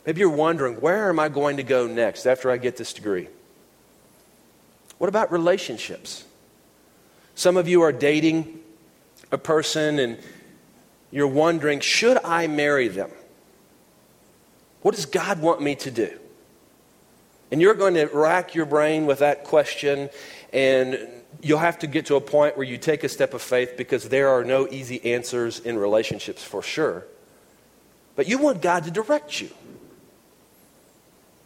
Maybe 0.05 0.21
you're 0.21 0.29
wondering, 0.29 0.75
where 0.75 1.09
am 1.09 1.19
I 1.19 1.27
going 1.27 1.57
to 1.57 1.63
go 1.63 1.85
next 1.85 2.25
after 2.25 2.49
I 2.49 2.57
get 2.57 2.77
this 2.77 2.93
degree? 2.93 3.27
What 4.97 5.09
about 5.09 5.31
relationships? 5.31 6.23
Some 7.35 7.57
of 7.57 7.67
you 7.67 7.81
are 7.81 7.91
dating 7.91 8.61
a 9.31 9.37
person 9.37 9.99
and 9.99 10.17
you're 11.11 11.27
wondering, 11.27 11.81
should 11.81 12.17
I 12.23 12.47
marry 12.47 12.87
them? 12.87 13.11
What 14.83 14.95
does 14.95 15.05
God 15.05 15.41
want 15.41 15.61
me 15.61 15.75
to 15.75 15.91
do? 15.91 16.19
And 17.51 17.61
you're 17.61 17.73
going 17.73 17.95
to 17.95 18.05
rack 18.05 18.55
your 18.55 18.65
brain 18.65 19.05
with 19.05 19.19
that 19.19 19.43
question, 19.43 20.09
and 20.51 20.99
you'll 21.41 21.59
have 21.59 21.79
to 21.79 21.87
get 21.87 22.05
to 22.07 22.15
a 22.15 22.21
point 22.21 22.57
where 22.57 22.65
you 22.65 22.77
take 22.77 23.03
a 23.03 23.09
step 23.09 23.33
of 23.33 23.41
faith 23.41 23.75
because 23.77 24.09
there 24.09 24.29
are 24.29 24.43
no 24.43 24.67
easy 24.69 25.13
answers 25.13 25.59
in 25.59 25.77
relationships 25.77 26.43
for 26.43 26.61
sure. 26.61 27.05
But 28.15 28.27
you 28.27 28.37
want 28.37 28.61
God 28.61 28.83
to 28.85 28.91
direct 28.91 29.39
you. 29.39 29.49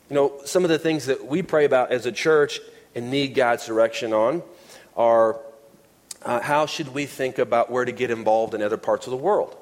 You 0.09 0.15
know, 0.15 0.41
some 0.45 0.63
of 0.63 0.69
the 0.69 0.79
things 0.79 1.07
that 1.07 1.25
we 1.25 1.41
pray 1.41 1.65
about 1.65 1.91
as 1.91 2.05
a 2.05 2.11
church 2.11 2.61
and 2.95 3.11
need 3.11 3.35
God's 3.35 3.65
direction 3.65 4.13
on 4.13 4.43
are 4.95 5.41
uh, 6.23 6.39
how 6.39 6.65
should 6.65 6.93
we 6.93 7.05
think 7.05 7.37
about 7.37 7.69
where 7.69 7.83
to 7.83 7.91
get 7.91 8.11
involved 8.11 8.53
in 8.53 8.61
other 8.61 8.77
parts 8.77 9.07
of 9.07 9.11
the 9.11 9.17
world? 9.17 9.56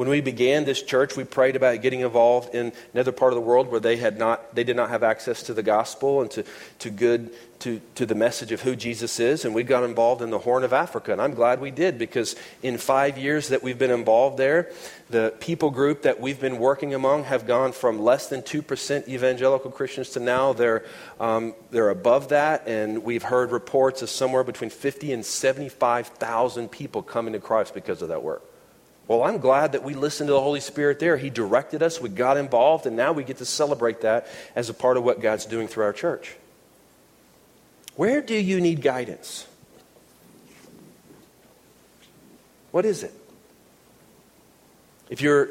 When 0.00 0.08
we 0.08 0.22
began 0.22 0.64
this 0.64 0.80
church, 0.80 1.14
we 1.14 1.24
prayed 1.24 1.56
about 1.56 1.82
getting 1.82 2.00
involved 2.00 2.54
in 2.54 2.72
another 2.94 3.12
part 3.12 3.34
of 3.34 3.34
the 3.34 3.42
world 3.42 3.70
where 3.70 3.80
they 3.80 3.96
had 3.96 4.18
not, 4.18 4.54
they 4.54 4.64
did 4.64 4.74
not 4.74 4.88
have 4.88 5.02
access 5.02 5.42
to 5.42 5.52
the 5.52 5.62
gospel 5.62 6.22
and 6.22 6.30
to, 6.30 6.44
to 6.78 6.88
good, 6.88 7.30
to, 7.58 7.82
to 7.96 8.06
the 8.06 8.14
message 8.14 8.50
of 8.50 8.62
who 8.62 8.74
Jesus 8.74 9.20
is. 9.20 9.44
And 9.44 9.54
we 9.54 9.62
got 9.62 9.84
involved 9.84 10.22
in 10.22 10.30
the 10.30 10.38
Horn 10.38 10.64
of 10.64 10.72
Africa. 10.72 11.12
And 11.12 11.20
I'm 11.20 11.34
glad 11.34 11.60
we 11.60 11.70
did 11.70 11.98
because 11.98 12.34
in 12.62 12.78
five 12.78 13.18
years 13.18 13.48
that 13.48 13.62
we've 13.62 13.78
been 13.78 13.90
involved 13.90 14.38
there, 14.38 14.72
the 15.10 15.34
people 15.38 15.70
group 15.70 16.00
that 16.00 16.18
we've 16.18 16.40
been 16.40 16.58
working 16.58 16.94
among 16.94 17.24
have 17.24 17.46
gone 17.46 17.72
from 17.72 18.00
less 18.00 18.30
than 18.30 18.40
2% 18.40 19.06
evangelical 19.06 19.70
Christians 19.70 20.08
to 20.12 20.20
now 20.20 20.54
they're, 20.54 20.82
um, 21.20 21.54
they're 21.70 21.90
above 21.90 22.30
that. 22.30 22.66
And 22.66 23.04
we've 23.04 23.24
heard 23.24 23.52
reports 23.52 24.00
of 24.00 24.08
somewhere 24.08 24.44
between 24.44 24.70
50 24.70 25.12
and 25.12 25.26
75,000 25.26 26.70
people 26.70 27.02
coming 27.02 27.34
to 27.34 27.38
Christ 27.38 27.74
because 27.74 28.00
of 28.00 28.08
that 28.08 28.22
work. 28.22 28.49
Well, 29.10 29.24
I'm 29.24 29.38
glad 29.38 29.72
that 29.72 29.82
we 29.82 29.94
listened 29.94 30.28
to 30.28 30.34
the 30.34 30.40
Holy 30.40 30.60
Spirit 30.60 31.00
there. 31.00 31.16
He 31.16 31.30
directed 31.30 31.82
us, 31.82 32.00
we 32.00 32.08
got 32.08 32.36
involved, 32.36 32.86
and 32.86 32.94
now 32.94 33.10
we 33.10 33.24
get 33.24 33.38
to 33.38 33.44
celebrate 33.44 34.02
that 34.02 34.28
as 34.54 34.70
a 34.70 34.72
part 34.72 34.96
of 34.96 35.02
what 35.02 35.20
God's 35.20 35.46
doing 35.46 35.66
through 35.66 35.82
our 35.82 35.92
church. 35.92 36.36
Where 37.96 38.20
do 38.20 38.36
you 38.36 38.60
need 38.60 38.82
guidance? 38.82 39.48
What 42.70 42.84
is 42.84 43.02
it? 43.02 43.12
If 45.08 45.20
you're 45.20 45.48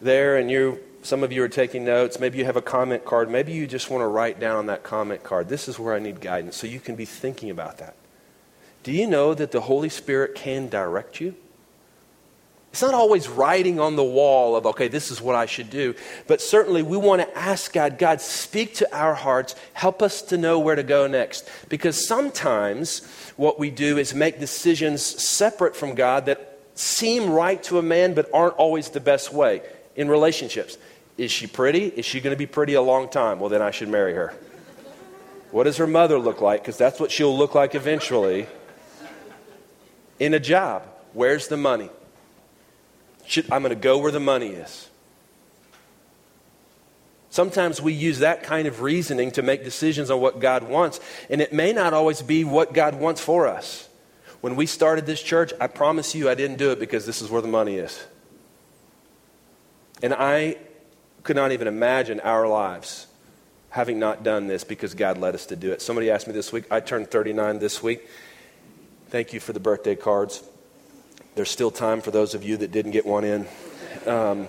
there 0.00 0.36
and 0.36 0.50
you 0.50 0.80
some 1.02 1.22
of 1.22 1.30
you 1.30 1.44
are 1.44 1.48
taking 1.48 1.84
notes, 1.84 2.18
maybe 2.18 2.38
you 2.38 2.46
have 2.46 2.56
a 2.56 2.62
comment 2.62 3.04
card, 3.04 3.30
maybe 3.30 3.52
you 3.52 3.68
just 3.68 3.90
want 3.90 4.02
to 4.02 4.08
write 4.08 4.40
down 4.40 4.56
on 4.56 4.66
that 4.66 4.82
comment 4.82 5.22
card, 5.22 5.48
this 5.48 5.68
is 5.68 5.78
where 5.78 5.94
I 5.94 6.00
need 6.00 6.20
guidance, 6.20 6.56
so 6.56 6.66
you 6.66 6.80
can 6.80 6.96
be 6.96 7.04
thinking 7.04 7.48
about 7.48 7.78
that. 7.78 7.94
Do 8.82 8.90
you 8.90 9.06
know 9.06 9.34
that 9.34 9.52
the 9.52 9.60
Holy 9.60 9.88
Spirit 9.88 10.34
can 10.34 10.68
direct 10.68 11.20
you? 11.20 11.36
It's 12.70 12.82
not 12.82 12.94
always 12.94 13.28
writing 13.28 13.80
on 13.80 13.96
the 13.96 14.04
wall 14.04 14.54
of, 14.54 14.66
okay, 14.66 14.88
this 14.88 15.10
is 15.10 15.20
what 15.20 15.34
I 15.34 15.46
should 15.46 15.70
do. 15.70 15.94
But 16.26 16.40
certainly 16.40 16.82
we 16.82 16.96
want 16.96 17.22
to 17.22 17.38
ask 17.38 17.72
God, 17.72 17.98
God, 17.98 18.20
speak 18.20 18.74
to 18.74 18.96
our 18.96 19.14
hearts. 19.14 19.54
Help 19.72 20.02
us 20.02 20.20
to 20.22 20.36
know 20.36 20.58
where 20.58 20.76
to 20.76 20.82
go 20.82 21.06
next. 21.06 21.48
Because 21.68 22.06
sometimes 22.06 23.04
what 23.36 23.58
we 23.58 23.70
do 23.70 23.96
is 23.96 24.14
make 24.14 24.38
decisions 24.38 25.02
separate 25.02 25.74
from 25.74 25.94
God 25.94 26.26
that 26.26 26.58
seem 26.74 27.30
right 27.30 27.62
to 27.64 27.78
a 27.78 27.82
man 27.82 28.14
but 28.14 28.28
aren't 28.32 28.54
always 28.54 28.90
the 28.90 29.00
best 29.00 29.32
way 29.32 29.62
in 29.96 30.08
relationships. 30.08 30.76
Is 31.16 31.32
she 31.32 31.46
pretty? 31.46 31.86
Is 31.86 32.04
she 32.04 32.20
going 32.20 32.34
to 32.34 32.38
be 32.38 32.46
pretty 32.46 32.74
a 32.74 32.82
long 32.82 33.08
time? 33.08 33.40
Well, 33.40 33.48
then 33.48 33.62
I 33.62 33.70
should 33.70 33.88
marry 33.88 34.14
her. 34.14 34.34
What 35.50 35.64
does 35.64 35.78
her 35.78 35.86
mother 35.86 36.18
look 36.18 36.40
like? 36.40 36.60
Because 36.60 36.76
that's 36.76 37.00
what 37.00 37.10
she'll 37.10 37.36
look 37.36 37.54
like 37.54 37.74
eventually. 37.74 38.46
In 40.20 40.34
a 40.34 40.40
job, 40.40 40.82
where's 41.14 41.48
the 41.48 41.56
money? 41.56 41.90
Should, 43.28 43.52
I'm 43.52 43.62
going 43.62 43.74
to 43.74 43.80
go 43.80 43.98
where 43.98 44.10
the 44.10 44.18
money 44.18 44.48
is. 44.48 44.88
Sometimes 47.28 47.80
we 47.80 47.92
use 47.92 48.20
that 48.20 48.42
kind 48.42 48.66
of 48.66 48.80
reasoning 48.80 49.30
to 49.32 49.42
make 49.42 49.62
decisions 49.62 50.10
on 50.10 50.18
what 50.18 50.40
God 50.40 50.62
wants, 50.62 50.98
and 51.28 51.42
it 51.42 51.52
may 51.52 51.74
not 51.74 51.92
always 51.92 52.22
be 52.22 52.42
what 52.42 52.72
God 52.72 52.94
wants 52.94 53.20
for 53.20 53.46
us. 53.46 53.86
When 54.40 54.56
we 54.56 54.64
started 54.64 55.04
this 55.04 55.22
church, 55.22 55.52
I 55.60 55.66
promise 55.66 56.14
you 56.14 56.30
I 56.30 56.34
didn't 56.34 56.56
do 56.56 56.70
it 56.70 56.80
because 56.80 57.04
this 57.04 57.20
is 57.20 57.30
where 57.30 57.42
the 57.42 57.48
money 57.48 57.76
is. 57.76 58.02
And 60.02 60.14
I 60.14 60.56
could 61.22 61.36
not 61.36 61.52
even 61.52 61.68
imagine 61.68 62.20
our 62.20 62.48
lives 62.48 63.08
having 63.68 63.98
not 63.98 64.22
done 64.22 64.46
this 64.46 64.64
because 64.64 64.94
God 64.94 65.18
led 65.18 65.34
us 65.34 65.44
to 65.46 65.56
do 65.56 65.70
it. 65.70 65.82
Somebody 65.82 66.10
asked 66.10 66.26
me 66.26 66.32
this 66.32 66.50
week, 66.50 66.64
I 66.70 66.80
turned 66.80 67.10
39 67.10 67.58
this 67.58 67.82
week. 67.82 68.08
Thank 69.10 69.34
you 69.34 69.40
for 69.40 69.52
the 69.52 69.60
birthday 69.60 69.96
cards. 69.96 70.42
There's 71.38 71.48
still 71.48 71.70
time 71.70 72.00
for 72.00 72.10
those 72.10 72.34
of 72.34 72.42
you 72.42 72.56
that 72.56 72.72
didn't 72.72 72.90
get 72.90 73.06
one 73.06 73.22
in. 73.22 73.46
Um, 74.08 74.48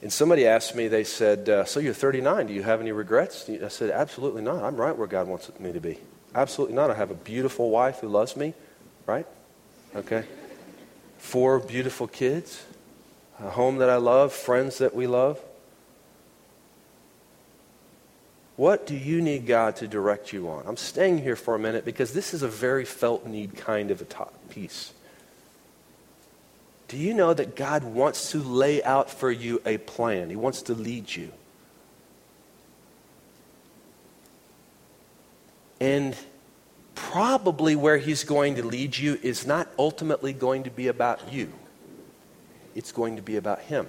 and 0.00 0.10
somebody 0.10 0.46
asked 0.46 0.74
me, 0.74 0.88
they 0.88 1.04
said, 1.04 1.46
uh, 1.46 1.66
So 1.66 1.78
you're 1.78 1.92
39. 1.92 2.46
Do 2.46 2.54
you 2.54 2.62
have 2.62 2.80
any 2.80 2.90
regrets? 2.90 3.50
I 3.50 3.68
said, 3.68 3.90
Absolutely 3.90 4.40
not. 4.40 4.64
I'm 4.64 4.76
right 4.76 4.96
where 4.96 5.06
God 5.06 5.28
wants 5.28 5.50
me 5.60 5.74
to 5.74 5.80
be. 5.80 5.98
Absolutely 6.34 6.74
not. 6.74 6.90
I 6.90 6.94
have 6.94 7.10
a 7.10 7.14
beautiful 7.14 7.68
wife 7.68 8.00
who 8.00 8.08
loves 8.08 8.34
me, 8.34 8.54
right? 9.04 9.26
Okay. 9.94 10.24
Four 11.18 11.58
beautiful 11.58 12.06
kids, 12.06 12.64
a 13.38 13.50
home 13.50 13.76
that 13.76 13.90
I 13.90 13.96
love, 13.96 14.32
friends 14.32 14.78
that 14.78 14.94
we 14.94 15.06
love. 15.06 15.38
What 18.56 18.86
do 18.86 18.96
you 18.96 19.20
need 19.20 19.46
God 19.46 19.76
to 19.76 19.86
direct 19.86 20.32
you 20.32 20.48
on? 20.48 20.64
I'm 20.66 20.78
staying 20.78 21.18
here 21.18 21.36
for 21.36 21.54
a 21.54 21.58
minute 21.58 21.84
because 21.84 22.14
this 22.14 22.32
is 22.32 22.42
a 22.42 22.48
very 22.48 22.86
felt 22.86 23.26
need 23.26 23.54
kind 23.54 23.90
of 23.90 24.00
a 24.00 24.06
piece. 24.48 24.94
Do 26.94 27.00
you 27.00 27.12
know 27.12 27.34
that 27.34 27.56
God 27.56 27.82
wants 27.82 28.30
to 28.30 28.38
lay 28.38 28.80
out 28.84 29.10
for 29.10 29.28
you 29.28 29.60
a 29.66 29.78
plan? 29.78 30.30
He 30.30 30.36
wants 30.36 30.62
to 30.62 30.74
lead 30.74 31.12
you. 31.12 31.32
And 35.80 36.16
probably 36.94 37.74
where 37.74 37.98
He's 37.98 38.22
going 38.22 38.54
to 38.54 38.62
lead 38.62 38.96
you 38.96 39.18
is 39.24 39.44
not 39.44 39.68
ultimately 39.76 40.32
going 40.32 40.62
to 40.62 40.70
be 40.70 40.86
about 40.86 41.32
you, 41.32 41.52
it's 42.76 42.92
going 42.92 43.16
to 43.16 43.22
be 43.22 43.34
about 43.34 43.62
Him. 43.62 43.88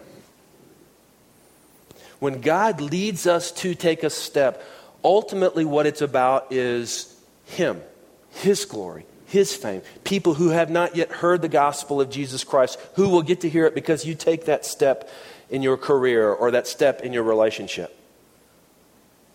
When 2.17 2.41
God 2.41 2.81
leads 2.81 3.27
us 3.27 3.51
to 3.51 3.75
take 3.75 4.01
a 4.01 4.09
step, 4.09 4.63
ultimately 5.03 5.63
what 5.63 5.85
it's 5.85 6.01
about 6.01 6.51
is 6.51 7.15
Him, 7.45 7.83
His 8.31 8.65
glory, 8.65 9.05
His 9.25 9.55
fame. 9.55 9.81
People 10.03 10.35
who 10.35 10.49
have 10.49 10.69
not 10.69 10.95
yet 10.95 11.11
heard 11.11 11.41
the 11.41 11.49
gospel 11.49 11.99
of 11.99 12.09
Jesus 12.09 12.43
Christ, 12.43 12.79
who 12.93 13.09
will 13.09 13.21
get 13.21 13.41
to 13.41 13.49
hear 13.49 13.65
it 13.65 13.75
because 13.75 14.05
you 14.05 14.15
take 14.15 14.45
that 14.45 14.65
step 14.65 15.09
in 15.49 15.61
your 15.61 15.77
career 15.77 16.31
or 16.31 16.51
that 16.51 16.67
step 16.67 17.01
in 17.01 17.13
your 17.13 17.23
relationship. 17.23 17.97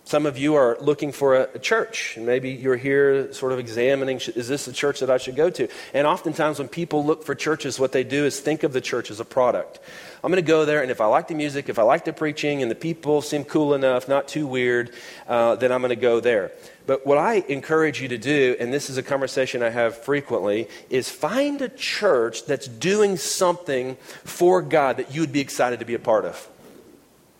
Some 0.04 0.26
of 0.26 0.38
you 0.38 0.54
are 0.54 0.76
looking 0.80 1.12
for 1.12 1.36
a, 1.36 1.48
a, 1.54 1.58
church, 1.58 2.16
and 2.16 2.26
maybe 2.26 2.50
you're 2.50 2.76
here 2.76 3.32
sort 3.32 3.52
of 3.52 3.58
examining 3.58 4.16
is 4.16 4.48
this 4.48 4.64
the 4.64 4.72
church 4.72 5.00
that 5.00 5.10
I 5.10 5.18
should 5.18 5.36
go 5.36 5.50
to? 5.50 5.68
And 5.94 6.06
oftentimes, 6.06 6.58
when 6.58 6.68
people 6.68 7.04
look 7.04 7.22
for 7.22 7.34
churches, 7.34 7.78
what 7.78 7.92
they 7.92 8.02
do 8.02 8.24
is 8.24 8.40
think 8.40 8.62
of 8.62 8.72
the 8.72 8.80
church 8.80 9.10
as 9.10 9.20
a 9.20 9.24
product. 9.24 9.78
I'm 10.24 10.30
going 10.30 10.42
to 10.42 10.46
go 10.46 10.64
there, 10.64 10.82
and 10.82 10.90
if 10.90 11.00
I 11.00 11.06
like 11.06 11.28
the 11.28 11.34
music, 11.34 11.68
if 11.68 11.78
I 11.78 11.82
like 11.82 12.04
the 12.04 12.12
preaching, 12.12 12.60
and 12.60 12.70
the 12.70 12.74
people 12.74 13.22
seem 13.22 13.44
cool 13.44 13.72
enough, 13.72 14.08
not 14.08 14.26
too 14.26 14.46
weird, 14.46 14.90
uh, 15.28 15.56
then 15.56 15.70
I'm 15.70 15.80
going 15.80 15.90
to 15.90 15.96
go 15.96 16.18
there. 16.18 16.52
But 16.86 17.06
what 17.06 17.18
I 17.18 17.44
encourage 17.48 18.02
you 18.02 18.08
to 18.08 18.18
do, 18.18 18.56
and 18.58 18.72
this 18.72 18.90
is 18.90 18.96
a 18.96 19.02
conversation 19.02 19.62
I 19.62 19.70
have 19.70 19.96
frequently, 19.96 20.68
is 20.88 21.08
find 21.08 21.62
a 21.62 21.68
church 21.68 22.46
that's 22.46 22.66
doing 22.66 23.16
something 23.16 23.96
for 24.24 24.60
God 24.60 24.96
that 24.96 25.14
you 25.14 25.20
would 25.20 25.32
be 25.32 25.40
excited 25.40 25.78
to 25.78 25.86
be 25.86 25.94
a 25.94 26.00
part 26.00 26.24
of. 26.24 26.48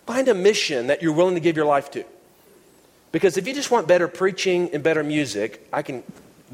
Find 0.05 0.27
a 0.27 0.33
mission 0.33 0.87
that 0.87 1.01
you're 1.01 1.13
willing 1.13 1.35
to 1.35 1.41
give 1.41 1.57
your 1.57 1.65
life 1.65 1.91
to. 1.91 2.05
Because 3.11 3.37
if 3.37 3.47
you 3.47 3.53
just 3.53 3.71
want 3.71 3.87
better 3.87 4.07
preaching 4.07 4.69
and 4.73 4.81
better 4.81 5.03
music, 5.03 5.67
I 5.73 5.81
can 5.81 6.03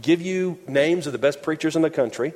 give 0.01 0.21
you 0.21 0.59
names 0.67 1.05
of 1.07 1.13
the 1.13 1.19
best 1.19 1.41
preachers 1.41 1.75
in 1.75 1.81
the 1.81 1.89
country 1.89 2.33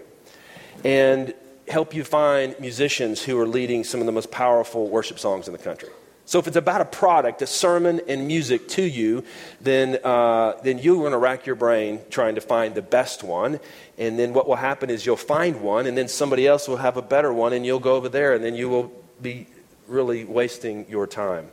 and 0.83 1.33
help 1.67 1.93
you 1.93 2.03
find 2.03 2.55
musicians 2.59 3.23
who 3.23 3.39
are 3.39 3.47
leading 3.47 3.83
some 3.83 3.99
of 3.99 4.05
the 4.05 4.11
most 4.11 4.31
powerful 4.31 4.87
worship 4.87 5.19
songs 5.19 5.47
in 5.47 5.53
the 5.53 5.59
country. 5.59 5.89
So 6.25 6.39
if 6.39 6.47
it's 6.47 6.55
about 6.55 6.81
a 6.81 6.85
product, 6.85 7.41
a 7.41 7.47
sermon 7.47 7.99
and 8.07 8.27
music 8.27 8.69
to 8.69 8.83
you, 8.83 9.23
then, 9.59 9.99
uh, 10.03 10.53
then 10.63 10.77
you're 10.77 10.97
going 10.97 11.11
to 11.11 11.17
rack 11.17 11.45
your 11.45 11.55
brain 11.55 11.99
trying 12.09 12.35
to 12.35 12.41
find 12.41 12.73
the 12.73 12.81
best 12.81 13.23
one. 13.23 13.59
And 13.97 14.17
then 14.17 14.33
what 14.33 14.47
will 14.47 14.55
happen 14.55 14.89
is 14.89 15.05
you'll 15.05 15.17
find 15.17 15.61
one, 15.61 15.87
and 15.87 15.97
then 15.97 16.07
somebody 16.07 16.47
else 16.47 16.67
will 16.67 16.77
have 16.77 16.95
a 16.95 17.01
better 17.01 17.33
one, 17.33 17.53
and 17.53 17.65
you'll 17.65 17.79
go 17.79 17.95
over 17.95 18.07
there, 18.07 18.33
and 18.33 18.43
then 18.43 18.55
you 18.55 18.69
will 18.69 18.91
be 19.21 19.47
really 19.87 20.23
wasting 20.23 20.85
your 20.87 21.05
time 21.05 21.49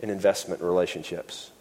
in 0.00 0.10
investment 0.10 0.60
relationships. 0.60 1.51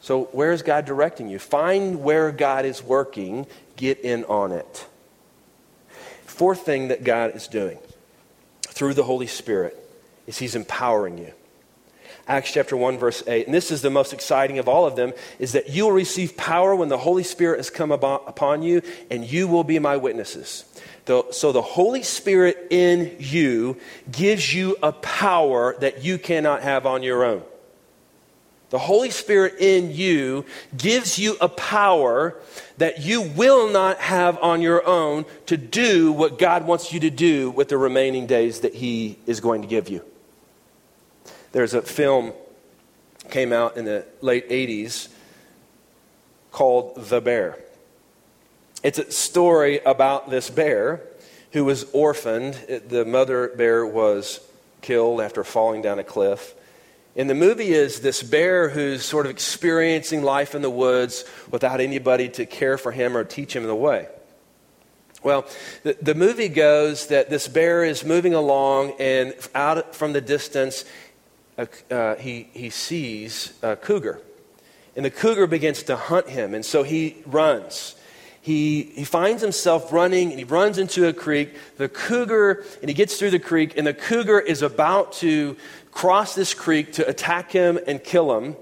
So, 0.00 0.24
where 0.26 0.52
is 0.52 0.62
God 0.62 0.84
directing 0.84 1.28
you? 1.28 1.38
Find 1.38 2.02
where 2.02 2.30
God 2.30 2.64
is 2.64 2.82
working, 2.82 3.46
get 3.76 3.98
in 4.00 4.24
on 4.24 4.52
it. 4.52 4.86
Fourth 6.24 6.60
thing 6.60 6.88
that 6.88 7.02
God 7.02 7.34
is 7.34 7.48
doing 7.48 7.78
through 8.62 8.94
the 8.94 9.02
Holy 9.02 9.26
Spirit 9.26 9.76
is 10.26 10.38
He's 10.38 10.54
empowering 10.54 11.18
you. 11.18 11.32
Acts 12.28 12.52
chapter 12.52 12.76
1, 12.76 12.98
verse 12.98 13.22
8, 13.26 13.46
and 13.46 13.54
this 13.54 13.70
is 13.70 13.80
the 13.80 13.90
most 13.90 14.12
exciting 14.12 14.58
of 14.58 14.68
all 14.68 14.86
of 14.86 14.96
them, 14.96 15.14
is 15.38 15.52
that 15.52 15.70
you 15.70 15.84
will 15.84 15.92
receive 15.92 16.36
power 16.36 16.76
when 16.76 16.90
the 16.90 16.98
Holy 16.98 17.22
Spirit 17.22 17.56
has 17.58 17.70
come 17.70 17.90
upon 17.90 18.62
you, 18.62 18.82
and 19.10 19.24
you 19.24 19.48
will 19.48 19.64
be 19.64 19.78
my 19.78 19.96
witnesses. 19.96 20.64
So 21.06 21.52
the 21.52 21.62
Holy 21.62 22.02
Spirit 22.02 22.66
in 22.68 23.16
you 23.18 23.78
gives 24.12 24.54
you 24.54 24.76
a 24.82 24.92
power 24.92 25.74
that 25.80 26.04
you 26.04 26.18
cannot 26.18 26.62
have 26.62 26.84
on 26.84 27.02
your 27.02 27.24
own. 27.24 27.42
The 28.70 28.78
Holy 28.78 29.10
Spirit 29.10 29.56
in 29.58 29.90
you 29.92 30.44
gives 30.76 31.18
you 31.18 31.36
a 31.40 31.48
power 31.48 32.36
that 32.76 33.00
you 33.00 33.22
will 33.22 33.70
not 33.70 33.98
have 33.98 34.38
on 34.42 34.60
your 34.60 34.86
own 34.86 35.24
to 35.46 35.56
do 35.56 36.12
what 36.12 36.38
God 36.38 36.66
wants 36.66 36.92
you 36.92 37.00
to 37.00 37.10
do 37.10 37.50
with 37.50 37.68
the 37.68 37.78
remaining 37.78 38.26
days 38.26 38.60
that 38.60 38.74
He 38.74 39.18
is 39.26 39.40
going 39.40 39.62
to 39.62 39.68
give 39.68 39.88
you. 39.88 40.04
There's 41.52 41.72
a 41.72 41.80
film 41.80 42.34
came 43.30 43.52
out 43.52 43.76
in 43.76 43.84
the 43.84 44.04
late 44.20 44.48
80s 44.48 45.08
called 46.52 46.96
The 46.96 47.20
Bear. 47.20 47.58
It's 48.82 48.98
a 48.98 49.10
story 49.10 49.80
about 49.80 50.30
this 50.30 50.50
bear 50.50 51.00
who 51.52 51.64
was 51.64 51.84
orphaned. 51.92 52.54
The 52.88 53.04
mother 53.04 53.48
bear 53.48 53.86
was 53.86 54.40
killed 54.82 55.20
after 55.20 55.42
falling 55.42 55.82
down 55.82 55.98
a 55.98 56.04
cliff. 56.04 56.54
And 57.18 57.28
the 57.28 57.34
movie 57.34 57.72
is 57.72 57.98
this 57.98 58.22
bear 58.22 58.68
who's 58.68 59.04
sort 59.04 59.26
of 59.26 59.30
experiencing 59.30 60.22
life 60.22 60.54
in 60.54 60.62
the 60.62 60.70
woods 60.70 61.24
without 61.50 61.80
anybody 61.80 62.28
to 62.28 62.46
care 62.46 62.78
for 62.78 62.92
him 62.92 63.16
or 63.16 63.24
teach 63.24 63.56
him 63.56 63.64
the 63.64 63.74
way. 63.74 64.06
Well, 65.24 65.44
the, 65.82 65.96
the 66.00 66.14
movie 66.14 66.48
goes 66.48 67.08
that 67.08 67.28
this 67.28 67.48
bear 67.48 67.82
is 67.82 68.04
moving 68.04 68.34
along, 68.34 68.92
and 69.00 69.34
out 69.52 69.96
from 69.96 70.12
the 70.12 70.20
distance, 70.20 70.84
uh, 71.90 72.14
he, 72.14 72.48
he 72.52 72.70
sees 72.70 73.52
a 73.62 73.74
cougar. 73.74 74.22
And 74.94 75.04
the 75.04 75.10
cougar 75.10 75.48
begins 75.48 75.82
to 75.84 75.96
hunt 75.96 76.28
him, 76.28 76.54
and 76.54 76.64
so 76.64 76.84
he 76.84 77.16
runs. 77.26 77.96
He, 78.40 78.82
he 78.94 79.04
finds 79.04 79.42
himself 79.42 79.92
running 79.92 80.30
and 80.30 80.38
he 80.38 80.44
runs 80.44 80.78
into 80.78 81.06
a 81.06 81.12
creek. 81.12 81.54
The 81.76 81.88
cougar, 81.88 82.64
and 82.80 82.88
he 82.88 82.94
gets 82.94 83.18
through 83.18 83.30
the 83.30 83.38
creek, 83.38 83.76
and 83.76 83.86
the 83.86 83.94
cougar 83.94 84.38
is 84.40 84.62
about 84.62 85.12
to 85.14 85.56
cross 85.90 86.34
this 86.34 86.54
creek 86.54 86.92
to 86.94 87.08
attack 87.08 87.50
him 87.50 87.78
and 87.86 88.02
kill 88.02 88.36
him. 88.36 88.56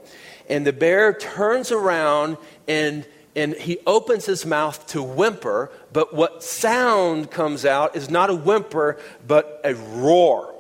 And 0.49 0.67
the 0.67 0.73
bear 0.73 1.13
turns 1.13 1.71
around 1.71 2.39
and, 2.67 3.07
and 3.35 3.55
he 3.55 3.79
opens 3.87 4.25
his 4.25 4.47
mouth 4.47 4.87
to 4.89 5.03
whimper, 5.03 5.71
but 5.93 6.15
what 6.15 6.43
sound 6.43 7.31
comes 7.31 7.65
out 7.65 7.97
is 7.97 8.09
not 8.09 8.31
a 8.31 8.35
whimper, 8.35 8.99
but 9.27 9.61
a 9.65 9.75
roar. 9.75 10.55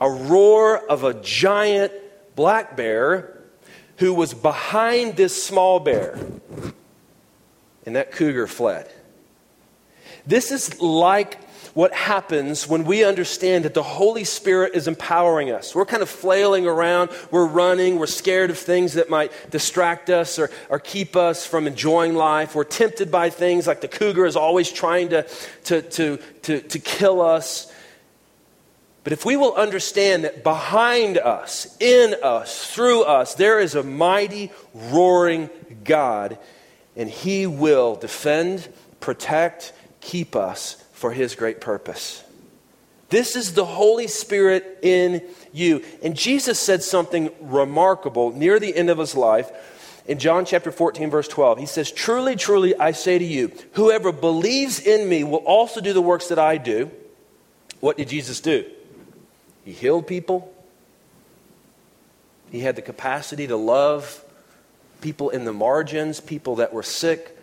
A 0.00 0.08
roar 0.08 0.78
of 0.88 1.04
a 1.04 1.14
giant 1.14 1.92
black 2.36 2.76
bear 2.76 3.42
who 3.96 4.14
was 4.14 4.32
behind 4.32 5.16
this 5.16 5.42
small 5.42 5.80
bear. 5.80 6.18
And 7.88 7.96
that 7.96 8.12
cougar 8.12 8.46
fled. 8.46 8.86
This 10.26 10.52
is 10.52 10.78
like 10.78 11.42
what 11.72 11.94
happens 11.94 12.68
when 12.68 12.84
we 12.84 13.02
understand 13.02 13.64
that 13.64 13.72
the 13.72 13.82
Holy 13.82 14.24
Spirit 14.24 14.74
is 14.74 14.86
empowering 14.86 15.50
us. 15.50 15.74
We're 15.74 15.86
kind 15.86 16.02
of 16.02 16.10
flailing 16.10 16.66
around, 16.66 17.08
we're 17.30 17.46
running, 17.46 17.98
we're 17.98 18.06
scared 18.06 18.50
of 18.50 18.58
things 18.58 18.92
that 18.92 19.08
might 19.08 19.32
distract 19.50 20.10
us 20.10 20.38
or, 20.38 20.50
or 20.68 20.78
keep 20.78 21.16
us 21.16 21.46
from 21.46 21.66
enjoying 21.66 22.14
life. 22.14 22.54
We're 22.54 22.64
tempted 22.64 23.10
by 23.10 23.30
things 23.30 23.66
like 23.66 23.80
the 23.80 23.88
cougar 23.88 24.26
is 24.26 24.36
always 24.36 24.70
trying 24.70 25.08
to, 25.08 25.26
to, 25.64 25.80
to, 25.80 26.18
to, 26.42 26.60
to 26.60 26.78
kill 26.78 27.22
us. 27.22 27.72
But 29.02 29.14
if 29.14 29.24
we 29.24 29.38
will 29.38 29.54
understand 29.54 30.24
that 30.24 30.44
behind 30.44 31.16
us, 31.16 31.74
in 31.80 32.16
us, 32.22 32.70
through 32.70 33.04
us, 33.04 33.34
there 33.34 33.58
is 33.58 33.74
a 33.74 33.82
mighty, 33.82 34.52
roaring 34.74 35.48
God, 35.84 36.36
and 36.98 37.08
He 37.08 37.46
will 37.46 37.96
defend, 37.96 38.68
protect, 39.00 39.72
keep 40.00 40.36
us 40.36 40.82
for 40.92 41.12
his 41.12 41.34
great 41.34 41.60
purpose. 41.60 42.24
This 43.08 43.36
is 43.36 43.54
the 43.54 43.64
Holy 43.64 44.08
Spirit 44.08 44.80
in 44.82 45.22
you. 45.52 45.84
And 46.02 46.16
Jesus 46.16 46.58
said 46.58 46.82
something 46.82 47.30
remarkable 47.40 48.32
near 48.32 48.58
the 48.58 48.74
end 48.74 48.90
of 48.90 48.98
his 48.98 49.14
life 49.14 49.50
in 50.06 50.18
John 50.18 50.44
chapter 50.44 50.72
14, 50.72 51.08
verse 51.08 51.28
12. 51.28 51.58
He 51.58 51.66
says, 51.66 51.90
Truly, 51.90 52.36
truly, 52.36 52.76
I 52.76 52.92
say 52.92 53.18
to 53.18 53.24
you, 53.24 53.52
whoever 53.72 54.12
believes 54.12 54.80
in 54.80 55.08
me 55.08 55.24
will 55.24 55.36
also 55.38 55.80
do 55.80 55.92
the 55.92 56.02
works 56.02 56.28
that 56.28 56.38
I 56.38 56.58
do. 56.58 56.90
What 57.80 57.96
did 57.96 58.08
Jesus 58.08 58.40
do? 58.40 58.64
He 59.64 59.72
healed 59.72 60.06
people, 60.06 60.52
he 62.50 62.60
had 62.60 62.76
the 62.76 62.82
capacity 62.82 63.46
to 63.46 63.56
love 63.56 64.24
people 65.00 65.30
in 65.30 65.44
the 65.44 65.52
margins, 65.52 66.20
people 66.20 66.56
that 66.56 66.72
were 66.72 66.82
sick. 66.82 67.36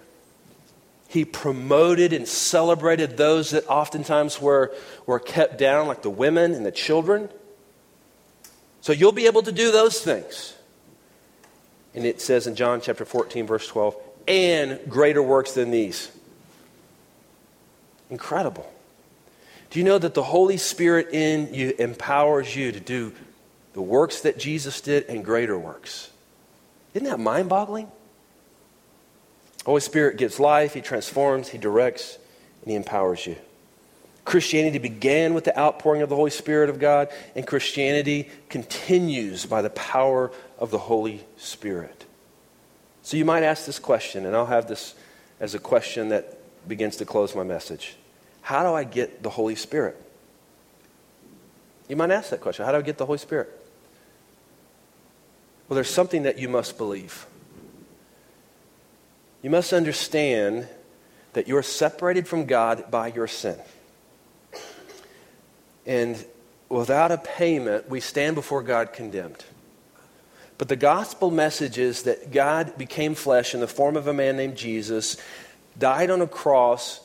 He 1.08 1.24
promoted 1.24 2.14
and 2.14 2.28
celebrated 2.28 3.18
those 3.18 3.52
that 3.52 3.68
oftentimes 3.68 4.42
were, 4.42 4.74
were 5.06 5.20
kept 5.20 5.58
down, 5.58 5.88
like 5.88 6.02
the 6.02 6.10
women 6.10 6.54
and 6.54 6.66
the 6.66 6.72
children. 6.72 7.30
So 8.82 8.92
you'll 8.94 9.12
be 9.12 9.26
able 9.26 9.44
to 9.44 9.52
do 9.52 9.72
those 9.72 10.02
things. 10.02 10.54
And 11.94 12.06
it 12.06 12.20
says 12.22 12.48
in 12.48 12.56
John 12.56 12.82
chapter 12.82 13.06
14, 13.06 13.48
verse 13.48 13.68
12, 13.68 13.96
and 14.28 14.80
greater 14.90 15.24
works 15.24 15.54
than 15.54 15.72
these. 15.72 16.12
Incredible. 18.10 18.72
Do 19.70 19.80
you 19.80 19.86
know 19.86 19.98
that 19.98 20.14
the 20.14 20.24
Holy 20.24 20.58
Spirit 20.58 21.10
in 21.14 21.54
you 21.54 21.74
empowers 21.80 22.56
you 22.56 22.72
to 22.72 22.80
do 22.80 23.14
the 23.74 23.82
works 23.82 24.22
that 24.22 24.38
Jesus 24.38 24.82
did 24.82 25.06
and 25.06 25.24
greater 25.24 25.58
works? 25.58 26.12
Isn't 26.96 27.08
that 27.08 27.20
mind 27.20 27.50
boggling? 27.50 27.92
Holy 29.66 29.82
Spirit 29.82 30.18
gives 30.18 30.40
life, 30.40 30.74
He 30.74 30.82
transforms, 30.82 31.50
He 31.50 31.58
directs, 31.58 32.18
and 32.62 32.72
He 32.72 32.76
empowers 32.76 33.28
you. 33.28 33.36
Christianity 34.24 34.80
began 34.80 35.34
with 35.34 35.44
the 35.44 35.58
outpouring 35.60 36.02
of 36.02 36.10
the 36.10 36.16
Holy 36.16 36.32
Spirit 36.32 36.70
of 36.70 36.80
God, 36.80 37.10
and 37.36 37.46
Christianity 37.46 38.30
continues 38.50 39.46
by 39.46 39.62
the 39.62 39.70
power 39.72 40.32
of 40.58 40.72
the 40.72 40.80
Holy 40.80 41.24
Spirit. 41.38 42.06
So 43.04 43.18
you 43.18 43.26
might 43.26 43.44
ask 43.44 43.66
this 43.66 43.78
question, 43.78 44.26
and 44.26 44.36
I'll 44.36 44.48
have 44.48 44.68
this 44.68 44.96
as 45.40 45.54
a 45.54 45.60
question 45.60 46.10
that 46.10 46.40
begins 46.68 46.96
to 46.98 47.06
close 47.06 47.36
my 47.36 47.44
message. 47.44 47.96
How 48.42 48.64
do 48.64 48.74
I 48.74 48.84
get 48.84 49.22
the 49.22 49.30
Holy 49.30 49.56
Spirit? 49.56 50.02
You 51.90 51.96
might 51.96 52.10
ask 52.10 52.30
that 52.30 52.42
question. 52.42 52.66
How 52.66 52.72
do 52.72 52.78
I 52.78 52.82
get 52.82 52.98
the 52.98 53.06
Holy 53.06 53.20
Spirit? 53.20 53.65
Well, 55.68 55.76
there's 55.76 55.90
something 55.90 56.24
that 56.24 56.38
you 56.38 56.48
must 56.48 56.78
believe. 56.78 57.26
You 59.42 59.50
must 59.50 59.74
understand 59.74 60.68
that 61.34 61.48
you're 61.48 61.64
separated 61.64 62.28
from 62.28 62.46
God 62.46 62.90
by 62.90 63.08
your 63.08 63.28
sin. 63.28 63.58
And 65.86 66.24
without 66.70 67.12
a 67.12 67.18
payment, 67.18 67.90
we 67.90 68.00
stand 68.00 68.36
before 68.36 68.64
God 68.64 68.94
condemned. 68.94 69.44
But 70.58 70.70
the 70.70 70.76
gospel 70.76 71.32
message 71.32 71.78
is 71.78 72.04
that 72.04 72.32
God 72.32 72.78
became 72.78 73.14
flesh 73.14 73.54
in 73.54 73.60
the 73.60 73.68
form 73.68 73.98
of 73.98 74.08
a 74.08 74.14
man 74.14 74.38
named 74.38 74.56
Jesus, 74.56 75.18
died 75.78 76.10
on 76.10 76.22
a 76.22 76.28
cross, 76.28 77.05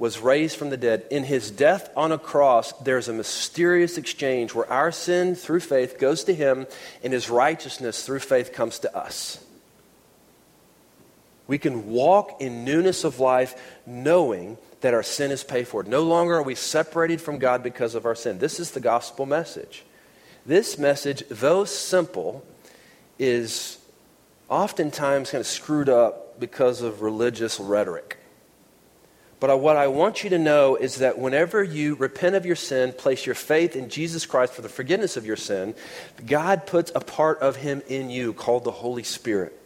was 0.00 0.18
raised 0.18 0.56
from 0.56 0.70
the 0.70 0.78
dead. 0.78 1.06
In 1.10 1.24
his 1.24 1.50
death 1.50 1.90
on 1.94 2.10
a 2.10 2.18
cross, 2.18 2.72
there's 2.80 3.08
a 3.08 3.12
mysterious 3.12 3.98
exchange 3.98 4.54
where 4.54 4.68
our 4.72 4.90
sin 4.90 5.34
through 5.34 5.60
faith 5.60 5.98
goes 5.98 6.24
to 6.24 6.34
him 6.34 6.66
and 7.04 7.12
his 7.12 7.28
righteousness 7.28 8.04
through 8.06 8.20
faith 8.20 8.50
comes 8.54 8.78
to 8.78 8.96
us. 8.96 9.44
We 11.46 11.58
can 11.58 11.90
walk 11.90 12.40
in 12.40 12.64
newness 12.64 13.04
of 13.04 13.20
life 13.20 13.54
knowing 13.84 14.56
that 14.80 14.94
our 14.94 15.02
sin 15.02 15.30
is 15.30 15.44
paid 15.44 15.68
for. 15.68 15.82
No 15.82 16.02
longer 16.02 16.36
are 16.36 16.42
we 16.42 16.54
separated 16.54 17.20
from 17.20 17.38
God 17.38 17.62
because 17.62 17.94
of 17.94 18.06
our 18.06 18.14
sin. 18.14 18.38
This 18.38 18.58
is 18.58 18.70
the 18.70 18.80
gospel 18.80 19.26
message. 19.26 19.84
This 20.46 20.78
message, 20.78 21.24
though 21.28 21.64
simple, 21.66 22.42
is 23.18 23.76
oftentimes 24.48 25.30
kind 25.30 25.40
of 25.40 25.46
screwed 25.46 25.90
up 25.90 26.40
because 26.40 26.80
of 26.80 27.02
religious 27.02 27.60
rhetoric. 27.60 28.16
But 29.40 29.58
what 29.58 29.76
I 29.76 29.88
want 29.88 30.22
you 30.22 30.30
to 30.30 30.38
know 30.38 30.76
is 30.76 30.96
that 30.96 31.18
whenever 31.18 31.64
you 31.64 31.94
repent 31.94 32.36
of 32.36 32.44
your 32.44 32.56
sin, 32.56 32.92
place 32.92 33.24
your 33.24 33.34
faith 33.34 33.74
in 33.74 33.88
Jesus 33.88 34.26
Christ 34.26 34.52
for 34.52 34.60
the 34.60 34.68
forgiveness 34.68 35.16
of 35.16 35.24
your 35.24 35.36
sin, 35.36 35.74
God 36.26 36.66
puts 36.66 36.92
a 36.94 37.00
part 37.00 37.38
of 37.38 37.56
Him 37.56 37.82
in 37.88 38.10
you 38.10 38.34
called 38.34 38.64
the 38.64 38.70
Holy 38.70 39.02
Spirit. 39.02 39.56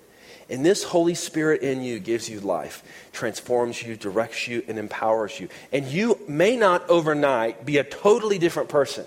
And 0.48 0.64
this 0.64 0.84
Holy 0.84 1.14
Spirit 1.14 1.62
in 1.62 1.82
you 1.82 1.98
gives 1.98 2.28
you 2.28 2.38
life, 2.38 2.84
transforms 3.12 3.82
you, 3.82 3.96
directs 3.96 4.46
you, 4.46 4.62
and 4.68 4.78
empowers 4.78 5.40
you. 5.40 5.48
And 5.72 5.86
you 5.86 6.20
may 6.28 6.56
not 6.56 6.88
overnight 6.88 7.66
be 7.66 7.78
a 7.78 7.84
totally 7.84 8.38
different 8.38 8.68
person. 8.68 9.06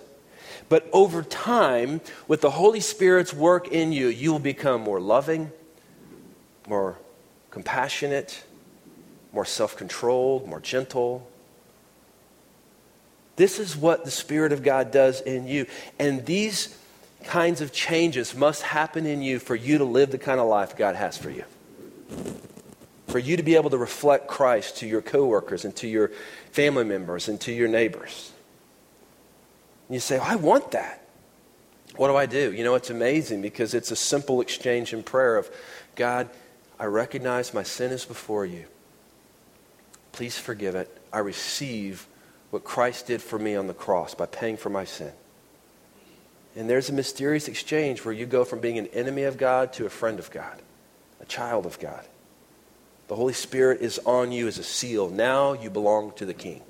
But 0.67 0.89
over 0.91 1.23
time, 1.23 2.01
with 2.27 2.41
the 2.41 2.49
Holy 2.49 2.81
Spirit's 2.81 3.33
work 3.33 3.69
in 3.69 3.93
you, 3.93 4.07
you 4.07 4.33
will 4.33 4.39
become 4.39 4.81
more 4.81 4.99
loving, 4.99 5.51
more 6.67 6.97
compassionate, 7.51 8.43
more 9.33 9.45
self 9.45 9.77
controlled, 9.77 10.47
more 10.47 10.59
gentle. 10.59 11.27
This 13.35 13.59
is 13.59 13.77
what 13.77 14.03
the 14.03 14.11
Spirit 14.11 14.51
of 14.51 14.63
God 14.63 14.91
does 14.91 15.21
in 15.21 15.47
you. 15.47 15.67
And 15.99 16.25
these 16.25 16.75
kinds 17.23 17.61
of 17.61 17.71
changes 17.71 18.35
must 18.35 18.63
happen 18.63 19.05
in 19.05 19.21
you 19.21 19.39
for 19.39 19.55
you 19.55 19.77
to 19.77 19.83
live 19.83 20.11
the 20.11 20.17
kind 20.17 20.39
of 20.39 20.47
life 20.47 20.75
God 20.75 20.95
has 20.95 21.17
for 21.17 21.29
you. 21.29 21.43
For 23.07 23.19
you 23.19 23.37
to 23.37 23.43
be 23.43 23.55
able 23.55 23.69
to 23.69 23.77
reflect 23.77 24.27
Christ 24.27 24.77
to 24.77 24.87
your 24.87 25.01
coworkers 25.01 25.65
and 25.65 25.75
to 25.77 25.87
your 25.87 26.11
family 26.51 26.83
members 26.83 27.27
and 27.27 27.39
to 27.41 27.51
your 27.51 27.67
neighbors. 27.67 28.31
And 29.87 29.95
you 29.95 29.99
say, 29.99 30.17
oh, 30.17 30.23
I 30.23 30.35
want 30.35 30.71
that. 30.71 31.07
What 31.95 32.09
do 32.09 32.15
I 32.15 32.25
do? 32.25 32.53
You 32.53 32.63
know, 32.63 32.75
it's 32.75 32.89
amazing 32.89 33.41
because 33.41 33.73
it's 33.73 33.91
a 33.91 33.95
simple 33.95 34.41
exchange 34.41 34.93
in 34.93 35.03
prayer 35.03 35.37
of 35.37 35.49
God, 35.95 36.29
I 36.79 36.85
recognize 36.85 37.53
my 37.53 37.63
sin 37.63 37.91
is 37.91 38.05
before 38.05 38.45
you. 38.45 38.65
Please 40.17 40.39
forgive 40.39 40.73
it. 40.73 40.89
I 41.13 41.19
receive 41.19 42.07
what 42.49 42.63
Christ 42.63 43.05
did 43.05 43.21
for 43.21 43.37
me 43.37 43.55
on 43.55 43.67
the 43.67 43.73
cross 43.75 44.15
by 44.15 44.25
paying 44.25 44.57
for 44.57 44.71
my 44.71 44.83
sin. 44.83 45.11
And 46.55 46.67
there's 46.67 46.89
a 46.89 46.93
mysterious 46.93 47.47
exchange 47.47 48.03
where 48.03 48.15
you 48.15 48.25
go 48.25 48.43
from 48.43 48.59
being 48.59 48.79
an 48.79 48.87
enemy 48.87 49.25
of 49.25 49.37
God 49.37 49.73
to 49.73 49.85
a 49.85 49.91
friend 49.91 50.17
of 50.17 50.31
God, 50.31 50.59
a 51.21 51.25
child 51.25 51.67
of 51.67 51.77
God. 51.77 52.03
The 53.09 53.15
Holy 53.15 53.33
Spirit 53.33 53.81
is 53.81 53.99
on 54.07 54.31
you 54.31 54.47
as 54.47 54.57
a 54.57 54.63
seal. 54.63 55.07
Now 55.07 55.53
you 55.53 55.69
belong 55.69 56.13
to 56.13 56.25
the 56.25 56.33
King. 56.33 56.63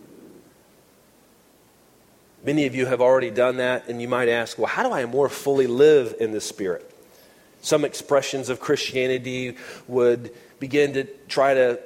Many 2.44 2.66
of 2.66 2.76
you 2.76 2.86
have 2.86 3.00
already 3.00 3.32
done 3.32 3.58
that, 3.58 3.88
and 3.88 4.02
you 4.02 4.10
might 4.10 4.28
ask, 4.28 4.58
well, 4.58 4.68
how 4.68 4.84
do 4.84 4.92
I 4.92 5.06
more 5.06 5.30
fully 5.30 5.68
live 5.68 6.16
in 6.20 6.34
the 6.34 6.42
Spirit? 6.42 6.94
Some 7.62 7.86
expressions 7.86 8.50
of 8.50 8.60
Christianity 8.60 9.56
would 9.88 10.36
begin 10.60 10.92
to 10.96 11.06
try 11.30 11.54
to 11.54 11.80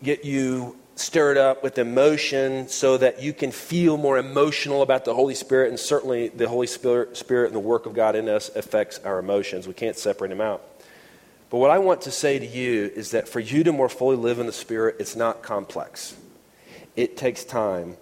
get 0.00 0.24
you 0.24 0.76
stirred 0.98 1.36
up 1.36 1.62
with 1.62 1.78
emotion 1.78 2.68
so 2.68 2.96
that 2.98 3.22
you 3.22 3.32
can 3.32 3.50
feel 3.50 3.96
more 3.96 4.18
emotional 4.18 4.82
about 4.82 5.04
the 5.04 5.14
Holy 5.14 5.34
Spirit. 5.34 5.70
And 5.70 5.78
certainly, 5.78 6.28
the 6.28 6.48
Holy 6.48 6.66
Spirit, 6.66 7.16
Spirit 7.16 7.46
and 7.46 7.54
the 7.54 7.60
work 7.60 7.86
of 7.86 7.94
God 7.94 8.16
in 8.16 8.28
us 8.28 8.50
affects 8.54 8.98
our 9.00 9.18
emotions. 9.18 9.66
We 9.66 9.74
can't 9.74 9.96
separate 9.96 10.28
them 10.28 10.40
out. 10.40 10.62
But 11.50 11.58
what 11.58 11.70
I 11.70 11.78
want 11.78 12.02
to 12.02 12.10
say 12.10 12.38
to 12.38 12.46
you 12.46 12.92
is 12.94 13.12
that 13.12 13.28
for 13.28 13.40
you 13.40 13.64
to 13.64 13.72
more 13.72 13.88
fully 13.88 14.16
live 14.16 14.38
in 14.38 14.46
the 14.46 14.52
Spirit, 14.52 14.96
it's 14.98 15.16
not 15.16 15.42
complex. 15.42 16.16
It 16.96 17.16
takes 17.16 17.44
time 17.44 17.96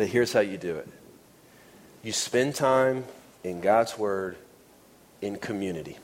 but 0.00 0.08
here's 0.08 0.32
how 0.32 0.40
you 0.40 0.56
do 0.56 0.76
it 0.76 0.88
you 2.02 2.12
spend 2.12 2.54
time 2.54 3.04
in 3.44 3.60
God's 3.60 3.98
Word 3.98 4.36
in 5.20 5.36
community. 5.36 5.98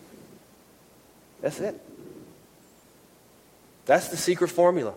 That's 1.40 1.61
it. 1.61 1.81
That's 3.87 4.09
the 4.09 4.18
secret 4.18 4.48
formula. 4.48 4.92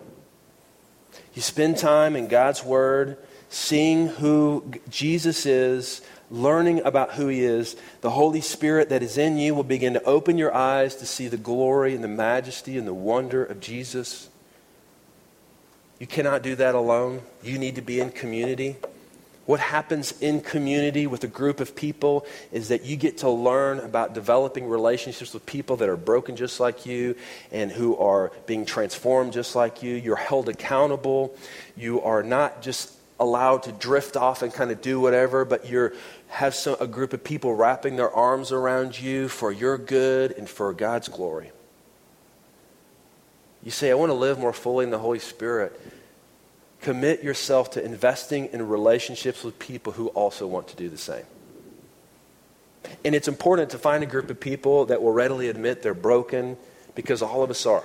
You 1.34 1.42
spend 1.42 1.78
time 1.78 2.16
in 2.16 2.28
God's 2.28 2.64
Word, 2.64 3.16
seeing 3.48 4.08
who 4.08 4.72
Jesus 4.88 5.46
is, 5.46 6.02
learning 6.30 6.82
about 6.84 7.12
who 7.12 7.28
He 7.28 7.44
is. 7.44 7.76
The 8.00 8.10
Holy 8.10 8.40
Spirit 8.40 8.88
that 8.88 9.02
is 9.02 9.18
in 9.18 9.38
you 9.38 9.54
will 9.54 9.64
begin 9.64 9.94
to 9.94 10.02
open 10.04 10.38
your 10.38 10.54
eyes 10.54 10.96
to 10.96 11.06
see 11.06 11.28
the 11.28 11.36
glory 11.36 11.94
and 11.94 12.02
the 12.02 12.08
majesty 12.08 12.78
and 12.78 12.86
the 12.86 12.94
wonder 12.94 13.44
of 13.44 13.60
Jesus. 13.60 14.28
You 15.98 16.06
cannot 16.06 16.42
do 16.42 16.56
that 16.56 16.74
alone. 16.74 17.22
You 17.42 17.58
need 17.58 17.74
to 17.76 17.82
be 17.82 18.00
in 18.00 18.10
community. 18.10 18.76
What 19.50 19.58
happens 19.58 20.14
in 20.20 20.42
community 20.42 21.08
with 21.08 21.24
a 21.24 21.26
group 21.26 21.58
of 21.58 21.74
people 21.74 22.24
is 22.52 22.68
that 22.68 22.84
you 22.84 22.96
get 22.96 23.18
to 23.18 23.28
learn 23.28 23.80
about 23.80 24.14
developing 24.14 24.68
relationships 24.68 25.34
with 25.34 25.44
people 25.44 25.74
that 25.78 25.88
are 25.88 25.96
broken 25.96 26.36
just 26.36 26.60
like 26.60 26.86
you 26.86 27.16
and 27.50 27.72
who 27.72 27.96
are 27.96 28.30
being 28.46 28.64
transformed 28.64 29.32
just 29.32 29.56
like 29.56 29.82
you. 29.82 29.96
You're 29.96 30.14
held 30.14 30.48
accountable. 30.48 31.34
You 31.76 32.00
are 32.02 32.22
not 32.22 32.62
just 32.62 32.92
allowed 33.18 33.64
to 33.64 33.72
drift 33.72 34.16
off 34.16 34.42
and 34.42 34.54
kind 34.54 34.70
of 34.70 34.80
do 34.82 35.00
whatever, 35.00 35.44
but 35.44 35.68
you 35.68 35.96
have 36.28 36.54
some, 36.54 36.76
a 36.78 36.86
group 36.86 37.12
of 37.12 37.24
people 37.24 37.52
wrapping 37.52 37.96
their 37.96 38.12
arms 38.12 38.52
around 38.52 39.00
you 39.00 39.26
for 39.26 39.50
your 39.50 39.76
good 39.76 40.30
and 40.30 40.48
for 40.48 40.72
God's 40.72 41.08
glory. 41.08 41.50
You 43.64 43.72
say, 43.72 43.90
I 43.90 43.94
want 43.94 44.10
to 44.10 44.14
live 44.14 44.38
more 44.38 44.52
fully 44.52 44.84
in 44.84 44.92
the 44.92 44.98
Holy 45.00 45.18
Spirit. 45.18 45.72
Commit 46.82 47.22
yourself 47.22 47.72
to 47.72 47.84
investing 47.84 48.46
in 48.52 48.66
relationships 48.66 49.44
with 49.44 49.58
people 49.58 49.92
who 49.92 50.08
also 50.08 50.46
want 50.46 50.68
to 50.68 50.76
do 50.76 50.88
the 50.88 50.98
same. 50.98 51.24
And 53.04 53.14
it's 53.14 53.28
important 53.28 53.70
to 53.70 53.78
find 53.78 54.02
a 54.02 54.06
group 54.06 54.30
of 54.30 54.40
people 54.40 54.86
that 54.86 55.02
will 55.02 55.12
readily 55.12 55.48
admit 55.48 55.82
they're 55.82 55.94
broken 55.94 56.56
because 56.94 57.22
all 57.22 57.42
of 57.42 57.50
us 57.50 57.66
are. 57.66 57.84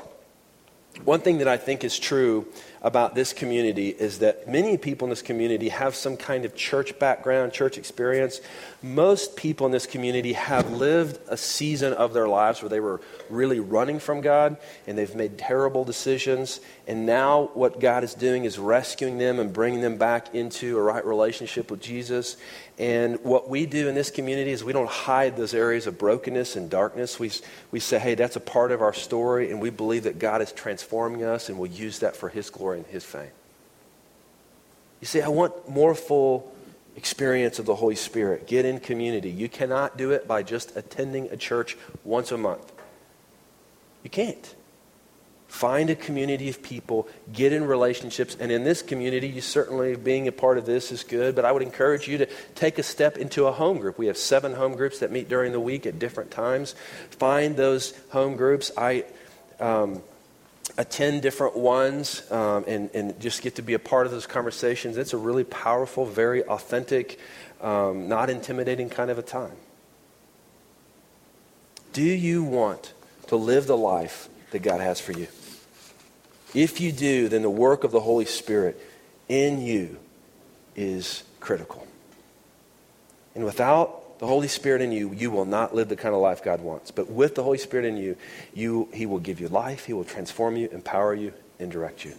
One 1.04 1.20
thing 1.20 1.40
that 1.40 1.48
I 1.48 1.58
think 1.58 1.84
is 1.84 2.00
true 2.00 2.48
about 2.86 3.16
this 3.16 3.34
community 3.34 3.90
is 3.90 4.20
that 4.20 4.48
many 4.48 4.78
people 4.78 5.08
in 5.08 5.10
this 5.10 5.24
community 5.24 5.70
have 5.70 5.96
some 5.96 6.16
kind 6.16 6.46
of 6.46 6.56
church 6.56 6.98
background, 7.00 7.52
church 7.52 7.80
experience. 7.80 8.42
Most 8.84 9.36
people 9.36 9.66
in 9.66 9.72
this 9.72 9.88
community 9.88 10.34
have 10.34 10.72
lived 10.72 11.20
a 11.28 11.36
season 11.36 11.94
of 11.94 12.14
their 12.14 12.28
lives 12.28 12.62
where 12.62 12.70
they 12.70 12.80
were 12.80 13.02
really 13.28 13.60
running 13.60 13.98
from 13.98 14.22
God 14.22 14.58
and 14.86 14.96
they've 14.96 15.16
made 15.16 15.40
terrible 15.40 15.84
decisions. 15.84 16.62
And 16.86 17.08
now, 17.08 17.50
what 17.56 17.80
God 17.80 18.04
is 18.04 18.14
doing 18.14 18.46
is 18.46 18.60
rescuing 18.60 19.18
them 19.18 19.40
and 19.40 19.52
bringing 19.52 19.82
them 19.82 19.98
back 19.98 20.36
into 20.36 20.78
a 20.78 20.82
right 20.82 21.04
relationship 21.04 21.72
with 21.72 21.82
Jesus. 21.82 22.38
And 22.78 23.24
what 23.24 23.50
we 23.50 23.66
do 23.66 23.88
in 23.88 23.96
this 23.96 24.12
community 24.12 24.52
is 24.52 24.64
we 24.64 24.74
don't 24.74 24.90
hide 24.90 25.38
those 25.38 25.54
areas 25.54 25.88
of 25.88 25.98
brokenness 25.98 26.58
and 26.58 26.70
darkness. 26.70 27.18
We, 27.18 27.32
we 27.72 27.80
say, 27.80 28.00
hey, 28.00 28.16
that's 28.16 28.36
a 28.36 28.42
part 28.42 28.74
of 28.74 28.82
our 28.82 28.94
story, 28.94 29.50
and 29.50 29.62
we 29.62 29.70
believe 29.70 30.04
that 30.04 30.20
God 30.20 30.42
is 30.42 30.52
transforming 30.52 31.24
us 31.24 31.48
and 31.48 31.58
will 31.58 31.68
use 31.68 32.00
that 32.00 32.18
for 32.18 32.28
His 32.28 32.50
glory 32.50 32.80
and 32.80 32.88
His 32.88 33.06
fame. 33.06 33.32
You 35.00 35.08
see, 35.08 35.22
I 35.22 35.30
want 35.30 35.70
more 35.70 35.96
full 35.96 36.54
experience 36.98 37.60
of 37.60 37.66
the 37.66 37.76
Holy 37.76 37.96
Spirit. 37.96 38.48
Get 38.48 38.66
in 38.66 38.80
community. 38.80 39.30
You 39.30 39.48
cannot 39.48 39.98
do 39.98 40.12
it 40.12 40.28
by 40.28 40.44
just 40.44 40.76
attending 40.76 41.30
a 41.32 41.38
church 41.38 41.78
once 42.04 42.32
a 42.32 42.38
month. 42.38 42.74
You 44.04 44.10
can't. 44.10 44.56
Find 45.56 45.90
a 45.90 45.96
community 45.96 46.50
of 46.50 46.62
people, 46.62 47.08
get 47.32 47.54
in 47.54 47.64
relationships, 47.64 48.36
and 48.38 48.52
in 48.52 48.66
this 48.66 48.82
community, 48.82 49.30
you 49.30 49.40
certainly 49.40 49.96
being 49.96 50.28
a 50.28 50.32
part 50.34 50.58
of 50.58 50.66
this 50.66 50.92
is 50.92 51.02
good, 51.02 51.34
but 51.34 51.46
I 51.46 51.54
would 51.54 51.62
encourage 51.62 52.10
you 52.10 52.18
to 52.18 52.26
take 52.56 52.78
a 52.78 52.84
step 52.84 53.16
into 53.16 53.46
a 53.46 53.54
home 53.54 53.78
group. 53.78 53.98
We 53.98 54.08
have 54.08 54.18
seven 54.18 54.52
home 54.52 54.76
groups 54.76 55.00
that 55.00 55.14
meet 55.14 55.30
during 55.30 55.54
the 55.54 55.60
week 55.62 55.86
at 55.86 55.98
different 55.98 56.30
times. 56.30 56.76
Find 57.10 57.56
those 57.56 57.94
home 58.10 58.36
groups. 58.36 58.70
I 58.76 59.06
um, 59.62 60.04
attend 60.78 61.22
different 61.22 61.56
ones 61.56 62.30
um, 62.34 62.66
and, 62.68 62.90
and 62.94 63.18
just 63.22 63.42
get 63.42 63.56
to 63.56 63.62
be 63.62 63.76
a 63.76 63.80
part 63.80 64.06
of 64.06 64.12
those 64.12 64.28
conversations. 64.28 64.98
It's 64.98 65.14
a 65.14 65.18
really 65.18 65.46
powerful, 65.46 66.06
very 66.06 66.44
authentic, 66.44 67.18
um, 67.62 68.10
not 68.10 68.30
intimidating 68.30 68.90
kind 68.90 69.10
of 69.10 69.18
a 69.18 69.24
time. 69.24 69.56
Do 71.94 72.04
you 72.04 72.44
want 72.44 72.92
to 73.28 73.38
live 73.38 73.68
the 73.68 73.78
life 73.78 74.28
that 74.52 74.62
God 74.62 74.82
has 74.82 75.00
for 75.00 75.14
you? 75.14 75.28
If 76.56 76.80
you 76.80 76.92
do, 76.94 77.28
then 77.28 77.42
the 77.42 77.50
work 77.50 77.84
of 77.84 77.92
the 77.92 78.00
Holy 78.00 78.26
Spirit 78.26 78.80
in 79.28 79.62
you 79.62 79.98
is 80.76 81.24
critical. 81.42 81.86
And 83.36 83.44
without 83.44 84.20
the 84.20 84.28
Holy 84.28 84.48
Spirit 84.48 84.82
in 84.82 84.94
you, 84.94 85.12
you 85.12 85.30
will 85.30 85.46
not 85.46 85.76
live 85.76 85.90
the 85.90 85.98
kind 85.98 86.16
of 86.16 86.22
life 86.22 86.42
God 86.42 86.62
wants. 86.62 86.92
But 86.92 87.12
with 87.12 87.36
the 87.36 87.44
Holy 87.44 87.58
Spirit 87.58 87.86
in 87.86 87.98
you, 87.98 88.16
you 88.54 88.88
He 88.94 89.06
will 89.06 89.20
give 89.20 89.42
you 89.42 89.50
life, 89.50 89.86
He 89.86 89.94
will 89.94 90.06
transform 90.06 90.56
you, 90.56 90.70
empower 90.70 91.14
you, 91.14 91.34
and 91.60 91.70
direct 91.70 92.06
you. 92.06 92.14